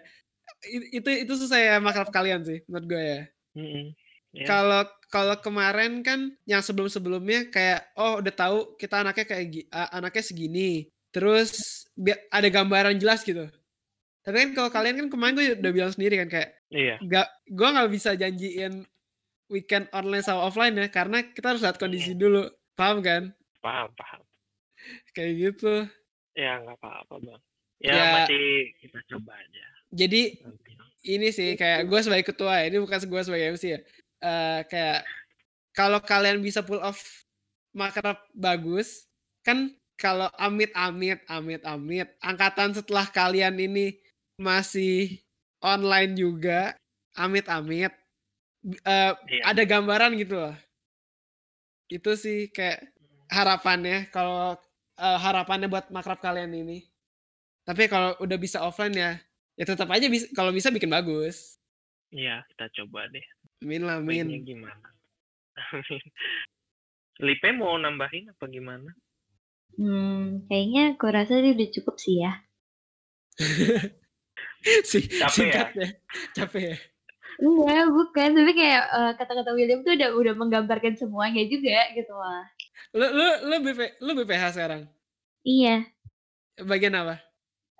itu 0.92 1.10
itu 1.24 1.32
susah 1.40 1.58
ya 1.58 1.74
makrab 1.80 2.12
kalian 2.12 2.44
sih 2.44 2.60
menurut 2.68 2.86
gue 2.86 3.02
ya. 3.02 3.20
Iya. 4.30 4.46
Kalau 4.46 4.82
kalau 5.10 5.36
kemarin 5.42 6.06
kan 6.06 6.30
yang 6.46 6.62
sebelum-sebelumnya 6.62 7.50
kayak 7.50 7.90
oh 7.98 8.22
udah 8.22 8.34
tahu 8.34 8.58
kita 8.78 9.02
anaknya 9.02 9.26
kayak 9.26 9.66
anaknya 9.90 10.22
segini. 10.22 10.70
Terus 11.10 11.82
ada 12.30 12.46
gambaran 12.46 13.00
jelas 13.00 13.26
gitu. 13.26 13.50
Tapi 14.22 14.36
kan 14.36 14.50
kalau 14.54 14.70
kalian 14.70 14.96
kan 15.00 15.08
kemarin 15.10 15.34
gue 15.34 15.46
udah 15.58 15.72
bilang 15.72 15.90
sendiri 15.90 16.20
kan 16.22 16.28
kayak 16.28 16.50
iya 16.70 17.00
nggak 17.00 17.26
gue 17.50 17.68
nggak 17.72 17.90
bisa 17.90 18.10
janjiin 18.14 18.84
weekend 19.50 19.90
online 19.90 20.22
sama 20.22 20.46
offline 20.46 20.76
ya 20.78 20.86
karena 20.92 21.26
kita 21.26 21.56
harus 21.56 21.64
lihat 21.64 21.80
kondisi 21.80 22.14
dulu. 22.14 22.46
Paham 22.78 23.02
kan? 23.04 23.34
paham 23.60 23.92
paham 23.92 24.24
Kayak 25.12 25.32
gitu. 25.36 25.74
Ya 26.36 26.62
nggak 26.62 26.76
apa-apa 26.80 27.14
bang 27.22 27.40
ya, 27.80 27.92
Ya. 27.94 28.04
masih 28.14 28.44
kita 28.80 28.98
coba 29.10 29.32
aja 29.40 29.64
Jadi 29.90 30.22
nanti 30.44 30.72
ini 31.08 31.28
sih 31.32 31.56
kayak 31.58 31.88
gue 31.90 32.00
sebagai 32.04 32.26
ketua 32.30 32.60
ya, 32.62 32.64
ini 32.70 32.78
bukan 32.78 33.00
gue 33.00 33.22
sebagai 33.24 33.46
MC 33.56 33.64
ya. 33.74 33.80
Eh, 34.20 34.60
kayak 34.68 35.00
kalau 35.72 35.98
kalian 36.04 36.44
bisa 36.44 36.60
pull 36.62 36.78
off 36.84 37.24
makrab 37.74 38.20
bagus, 38.36 39.08
kan 39.42 39.72
kalau 39.98 40.28
amit-amit, 40.38 41.20
amit-amit, 41.26 42.08
angkatan 42.20 42.76
setelah 42.76 43.08
kalian 43.08 43.56
ini 43.58 43.96
masih 44.38 45.18
online 45.64 46.12
juga, 46.16 46.76
amit-amit, 47.16 47.92
b- 48.62 48.80
eh, 48.84 49.12
Iya. 49.32 49.42
ada 49.56 49.62
gambaran 49.66 50.14
gitu 50.20 50.36
loh. 50.38 50.54
Itu 51.90 52.14
sih 52.14 52.48
kayak 52.54 52.94
harapannya 53.30 54.10
kalau 54.14 54.54
eh, 55.00 55.18
harapannya 55.18 55.66
buat 55.66 55.88
makrab 55.88 56.20
kalian 56.20 56.52
ini. 56.52 56.84
Tapi 57.64 57.88
kalau 57.88 58.16
udah 58.20 58.38
bisa 58.40 58.60
offline 58.60 58.92
ya, 58.92 59.12
ya 59.56 59.64
tetap 59.64 59.88
aja 59.88 60.06
bisa 60.06 60.28
kalau 60.36 60.52
bisa 60.52 60.68
bikin 60.68 60.92
bagus. 60.92 61.56
Iya, 62.10 62.42
kita 62.52 62.66
coba 62.82 63.06
deh. 63.08 63.22
Amin 63.62 63.82
lah, 63.86 64.02
Mainnya 64.02 64.40
amin. 64.40 64.44
gimana? 64.44 64.88
Amin. 65.72 66.02
Lipe 67.20 67.48
mau 67.52 67.76
nambahin 67.76 68.32
apa 68.32 68.44
gimana? 68.48 68.90
Hmm, 69.76 70.48
kayaknya 70.50 70.96
gue 70.98 71.10
rasa 71.12 71.38
ini 71.38 71.54
udah 71.54 71.68
cukup 71.78 71.96
sih 72.00 72.16
ya. 72.20 72.32
Si, 74.84 75.00
Capek 75.08 75.24
ya? 75.24 75.32
singkat 75.32 75.68
ya. 75.72 75.88
Capek 76.36 76.62
ya. 76.74 76.76
Enggak, 77.40 77.84
bukan. 77.96 78.28
Tapi 78.36 78.52
kayak 78.52 78.82
eh, 78.92 79.12
kata-kata 79.16 79.50
William 79.56 79.80
tuh 79.80 79.96
udah 79.96 80.10
udah 80.12 80.34
menggambarkan 80.36 81.00
semuanya 81.00 81.40
juga 81.48 81.80
gitu 81.96 82.12
lah. 82.12 82.44
Lu 82.96 83.06
lu 83.06 83.26
lu 83.46 83.56
BP 83.62 83.80
lu 84.02 84.10
BPH 84.18 84.44
sekarang. 84.56 84.82
Iya. 85.44 85.86
Bagian 86.60 86.96
apa? 86.96 87.16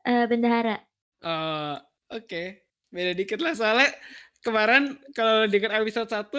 Eh, 0.07 0.25
bendahara. 0.31 0.81
Oh, 1.21 1.77
oke. 2.09 2.43
Beda 2.91 3.13
dikit 3.13 3.39
lah 3.39 3.53
soalnya 3.53 3.93
kemarin 4.41 4.97
kalau 5.13 5.45
dengar 5.47 5.77
episode 5.79 6.09
1 6.09 6.33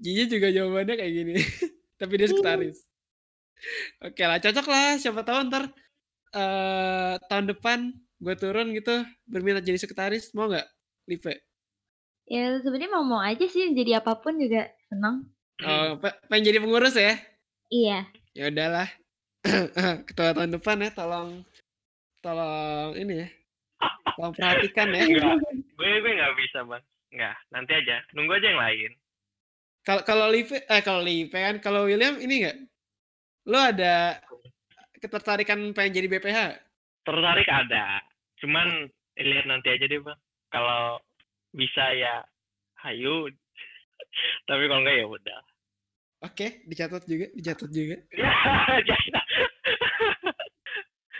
Jiji 0.00 0.38
juga 0.38 0.48
jawabannya 0.52 0.94
kayak 0.96 1.12
gini. 1.12 1.34
Tapi 2.00 2.12
dia 2.16 2.28
sekretaris. 2.28 2.84
Oke 4.00 4.22
lah, 4.24 4.40
cocok 4.40 4.66
lah. 4.68 4.96
Siapa 4.96 5.20
tahu 5.24 5.38
ntar 5.48 5.64
eh 6.30 7.14
tahun 7.26 7.50
depan 7.56 7.78
gue 8.20 8.34
turun 8.36 8.70
gitu 8.76 9.02
berminat 9.26 9.64
jadi 9.64 9.80
sekretaris 9.80 10.30
mau 10.36 10.46
nggak, 10.46 10.66
Lipe? 11.08 11.34
Ya 12.30 12.54
sebenarnya 12.62 12.92
mau-mau 12.94 13.18
aja 13.18 13.42
sih 13.50 13.74
jadi 13.74 13.98
apa 13.98 14.14
pun 14.22 14.38
juga 14.38 14.70
senang. 14.86 15.26
Oh, 15.60 15.98
pe- 15.98 16.16
pengen 16.30 16.46
jadi 16.52 16.58
pengurus 16.62 16.94
ya? 16.94 17.18
Iya. 17.70 17.98
Ya 18.34 18.50
udahlah. 18.50 18.88
Ketua 20.10 20.34
tahun 20.36 20.58
depan 20.58 20.84
ya, 20.84 20.90
tolong 20.92 21.46
tolong 22.20 22.92
ini 22.98 23.24
ya. 23.24 23.28
Tolong 24.18 24.34
perhatikan 24.36 24.90
ya. 24.92 25.06
Enggak, 25.06 25.38
gue 25.54 25.90
gue 26.02 26.12
nggak 26.18 26.34
bisa 26.36 26.58
bang. 26.66 26.82
Nggak, 27.14 27.36
nanti 27.54 27.72
aja. 27.72 27.96
Nunggu 28.12 28.36
aja 28.36 28.46
yang 28.50 28.60
lain. 28.60 28.90
Kalau 29.80 30.02
kalau 30.04 30.26
Live 30.28 30.52
eh 30.52 30.82
kalau 30.84 31.00
Live 31.00 31.32
kan 31.32 31.56
kalau 31.62 31.88
William 31.88 32.20
ini 32.20 32.44
enggak? 32.44 32.58
Lo 33.48 33.58
ada 33.62 34.20
ketertarikan 35.00 35.72
pengen 35.72 35.96
jadi 35.96 36.06
BPH? 36.10 36.38
Tertarik 37.06 37.48
ada. 37.48 38.04
Cuman 38.42 38.90
lihat 39.16 39.46
nanti 39.48 39.72
aja 39.72 39.86
deh 39.88 40.02
bang. 40.02 40.18
Kalau 40.50 41.00
bisa 41.54 41.94
ya, 41.96 42.20
hayu. 42.82 43.30
Tapi 44.50 44.62
kalau 44.68 44.82
enggak 44.84 44.98
ya 45.00 45.06
udah. 45.06 45.40
Oke, 46.20 46.62
dicatat 46.64 47.02
juga, 47.04 47.26
dicatat 47.32 47.70
juga. 47.70 47.96
Ya. 48.12 48.30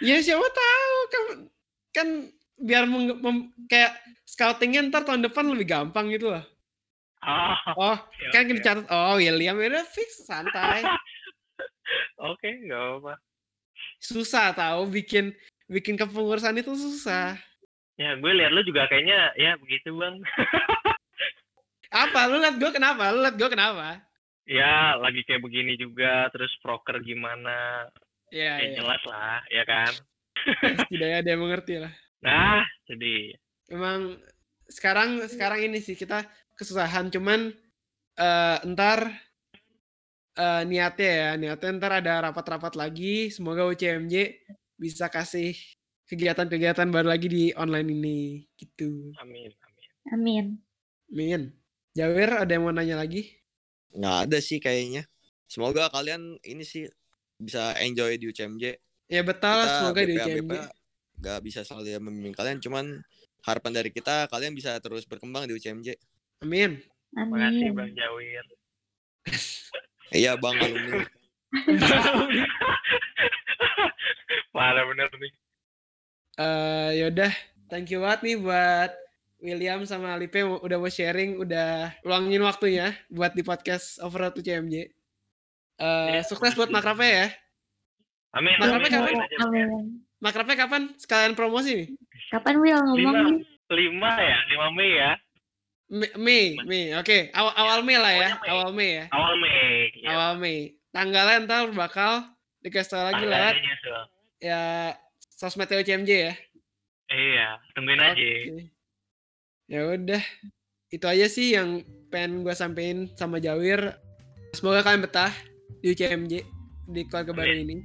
Ya 0.00 0.16
siapa 0.16 0.40
tahu 0.40 0.96
kan 1.06 1.24
kan 1.92 2.08
biar 2.56 2.88
mem- 2.88 3.52
kayak 3.68 3.92
scoutingnya 4.24 4.88
ntar 4.88 5.04
tahun 5.04 5.28
depan 5.28 5.44
lebih 5.44 5.68
gampang 5.68 6.08
gitu 6.08 6.32
loh. 6.32 6.40
Oh, 7.20 7.52
Oh, 7.76 7.96
oke, 8.00 8.32
kan 8.32 8.48
oke. 8.48 8.52
dicatat. 8.56 8.84
Oh, 8.88 9.20
William 9.20 9.60
ya 9.60 9.68
udah 9.68 9.84
fix 9.84 10.24
santai. 10.24 10.80
Oke, 12.16 12.48
nggak 12.64 12.80
apa-apa. 12.80 13.12
Susah 13.98 14.56
tahu 14.56 14.88
bikin 14.88 15.36
bikin 15.66 16.00
kepengurusan 16.00 16.56
itu 16.56 16.72
susah. 16.72 17.36
Ya, 17.96 18.16
gue 18.16 18.32
lihat 18.32 18.56
lu 18.56 18.64
juga 18.64 18.88
kayaknya 18.88 19.36
ya 19.36 19.56
begitu 19.60 19.92
bang. 19.98 20.16
Apa? 22.08 22.24
Lu 22.30 22.40
liat 22.40 22.56
gue 22.56 22.70
kenapa? 22.70 23.10
Lu 23.12 23.20
liat 23.20 23.36
gue 23.36 23.48
kenapa? 23.50 24.00
Ya, 24.50 24.98
lagi 24.98 25.22
kayak 25.22 25.46
begini 25.46 25.78
juga. 25.78 26.26
Terus 26.34 26.50
proker 26.58 26.98
gimana? 27.06 27.86
Ya, 28.34 28.58
Ya 28.58 28.74
ya. 28.74 28.82
jelas 28.82 29.02
lah, 29.06 29.38
ya 29.50 29.62
kan? 29.62 29.92
Setidaknya 30.82 31.18
ada 31.22 31.30
yang 31.30 31.42
mengerti 31.46 31.74
lah. 31.78 31.92
Nah, 32.20 32.62
jadi 32.90 33.38
Emang 33.70 34.18
sekarang 34.66 35.22
sekarang 35.30 35.62
ini 35.70 35.78
sih 35.78 35.94
kita 35.94 36.26
kesusahan 36.58 37.06
cuman 37.14 37.54
eh 38.18 38.58
ntar 38.74 39.14
eh 40.34 40.62
niatnya 40.66 41.10
ya 41.10 41.30
niatnya 41.38 41.70
ntar 41.78 41.92
ada 42.02 42.12
rapat-rapat 42.30 42.74
lagi 42.74 43.30
semoga 43.30 43.62
UCMJ 43.70 44.14
bisa 44.74 45.06
kasih 45.06 45.54
kegiatan-kegiatan 46.10 46.90
baru 46.90 47.14
lagi 47.14 47.30
di 47.30 47.44
online 47.54 47.94
ini 47.94 48.18
gitu. 48.58 49.14
amin, 49.22 49.54
amin. 49.54 49.90
Amin. 50.10 50.46
Min, 51.10 51.42
Jawir 51.94 52.42
ada 52.42 52.50
yang 52.50 52.66
mau 52.66 52.74
nanya 52.74 52.98
lagi? 52.98 53.38
Nggak 53.94 54.16
ada 54.28 54.38
sih 54.38 54.58
kayaknya. 54.62 55.06
Semoga 55.50 55.90
kalian 55.90 56.38
ini 56.46 56.62
sih 56.62 56.86
bisa 57.34 57.74
enjoy 57.82 58.14
di 58.20 58.30
UCMJ. 58.30 58.64
Ya 59.10 59.22
betul, 59.26 59.66
Kita 59.66 59.74
semoga 59.82 60.00
di 60.06 60.14
BPA 60.14 60.26
UCMJ. 60.38 60.54
nggak 61.20 61.38
bisa 61.44 61.60
selalu 61.66 61.98
membimbing 62.00 62.32
kalian, 62.32 62.58
cuman 62.62 63.02
harapan 63.44 63.72
dari 63.82 63.90
kita 63.90 64.30
kalian 64.30 64.54
bisa 64.54 64.78
terus 64.78 65.04
berkembang 65.04 65.50
di 65.50 65.58
UCMJ. 65.58 65.98
Amin. 66.44 66.78
Makasih 67.10 67.70
Amin. 67.70 67.74
bang 67.74 67.90
Jawir. 67.98 68.44
Iya 70.10 70.34
bang 70.38 70.54
alumni. 70.58 71.06
Parah 74.54 74.84
bener 74.86 75.10
nih. 75.18 75.32
Eh 76.40 76.90
yaudah, 77.02 77.32
thank 77.68 77.90
you 77.90 78.00
banget 78.02 78.20
nih 78.26 78.36
buat 78.38 78.92
William 79.40 79.82
sama 79.82 80.14
Lipe 80.14 80.40
udah 80.40 80.76
mau 80.76 80.88
sharing, 80.88 81.36
udah 81.36 81.96
luangin 82.00 82.40
waktunya 82.40 82.92
buat 83.08 83.32
di 83.32 83.40
podcast 83.40 83.96
Overall 83.98 84.30
to 84.30 84.40
CMJ. 84.40 84.74
Eh 84.76 86.08
Iya, 86.12 86.22
sukses 86.22 86.52
buat 86.52 86.68
makrafnya 86.68 87.08
ya. 87.08 87.26
Amin. 88.30 88.54
Mas, 88.60 88.70
amin, 88.70 88.86
kapan? 88.86 89.14
amin. 89.42 89.68
Makrafnya 90.20 90.56
kapan? 90.58 90.82
Sekalian 90.94 91.32
promosi 91.32 91.72
nih. 91.74 91.88
Kapan 92.30 92.60
Will 92.60 92.78
ngomong 92.78 93.42
Lima, 93.70 94.10
ya, 94.12 94.38
lima 94.50 94.66
Mei 94.70 94.92
ya. 94.92 95.10
Me- 95.90 96.14
Mei, 96.14 96.46
Mei. 96.62 96.84
Oke, 96.94 97.30
awal 97.32 97.54
awal 97.56 97.78
Mei 97.82 97.98
lah 97.98 98.12
ya, 98.12 98.30
Mei. 98.36 98.50
awal 98.50 98.68
Mei 98.70 98.90
ya. 98.92 99.04
Awal 99.10 99.34
Mei. 99.38 99.58
Ya, 99.98 100.08
Awal 100.10 100.32
Mei. 100.38 100.58
Tanggalnya 100.90 101.36
ntar 101.46 101.70
bakal 101.70 102.12
dikasih 102.60 102.90
tau 102.90 103.04
lagi 103.06 103.22
lewat 103.24 103.54
nyusul. 103.56 104.00
ya 104.38 104.62
sosmednya 105.32 105.80
UCMJ 105.80 106.10
ya. 106.10 106.34
Iya, 107.10 107.48
tungguin 107.74 107.98
aja. 107.98 108.26
Ya 109.70 109.86
udah. 109.86 110.18
Itu 110.90 111.06
aja 111.06 111.30
sih 111.30 111.54
yang 111.54 111.86
pengen 112.10 112.42
gue 112.42 112.50
sampein 112.50 113.06
sama 113.14 113.38
Jawir. 113.38 113.94
Semoga 114.50 114.82
kalian 114.82 115.06
betah 115.06 115.30
di 115.78 115.94
UCMJ 115.94 116.42
di 116.90 117.00
keluarga 117.06 117.30
baru 117.30 117.54
ini. 117.54 117.76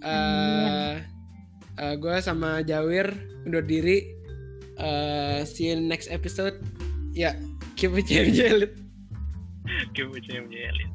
Eh 0.00 0.96
gue 2.00 2.16
sama 2.24 2.64
Jawir 2.64 3.12
undur 3.44 3.60
diri. 3.60 4.08
Eh 4.80 5.44
see 5.44 5.68
you 5.68 5.76
in 5.76 5.92
next 5.92 6.08
episode. 6.08 6.56
Ya, 7.12 7.36
keep 7.76 7.92
UCMJ. 7.92 8.40
Lit. 8.56 8.72
Keep 9.92 10.10
UCMJ, 10.10 10.54
Elit. 10.72 10.90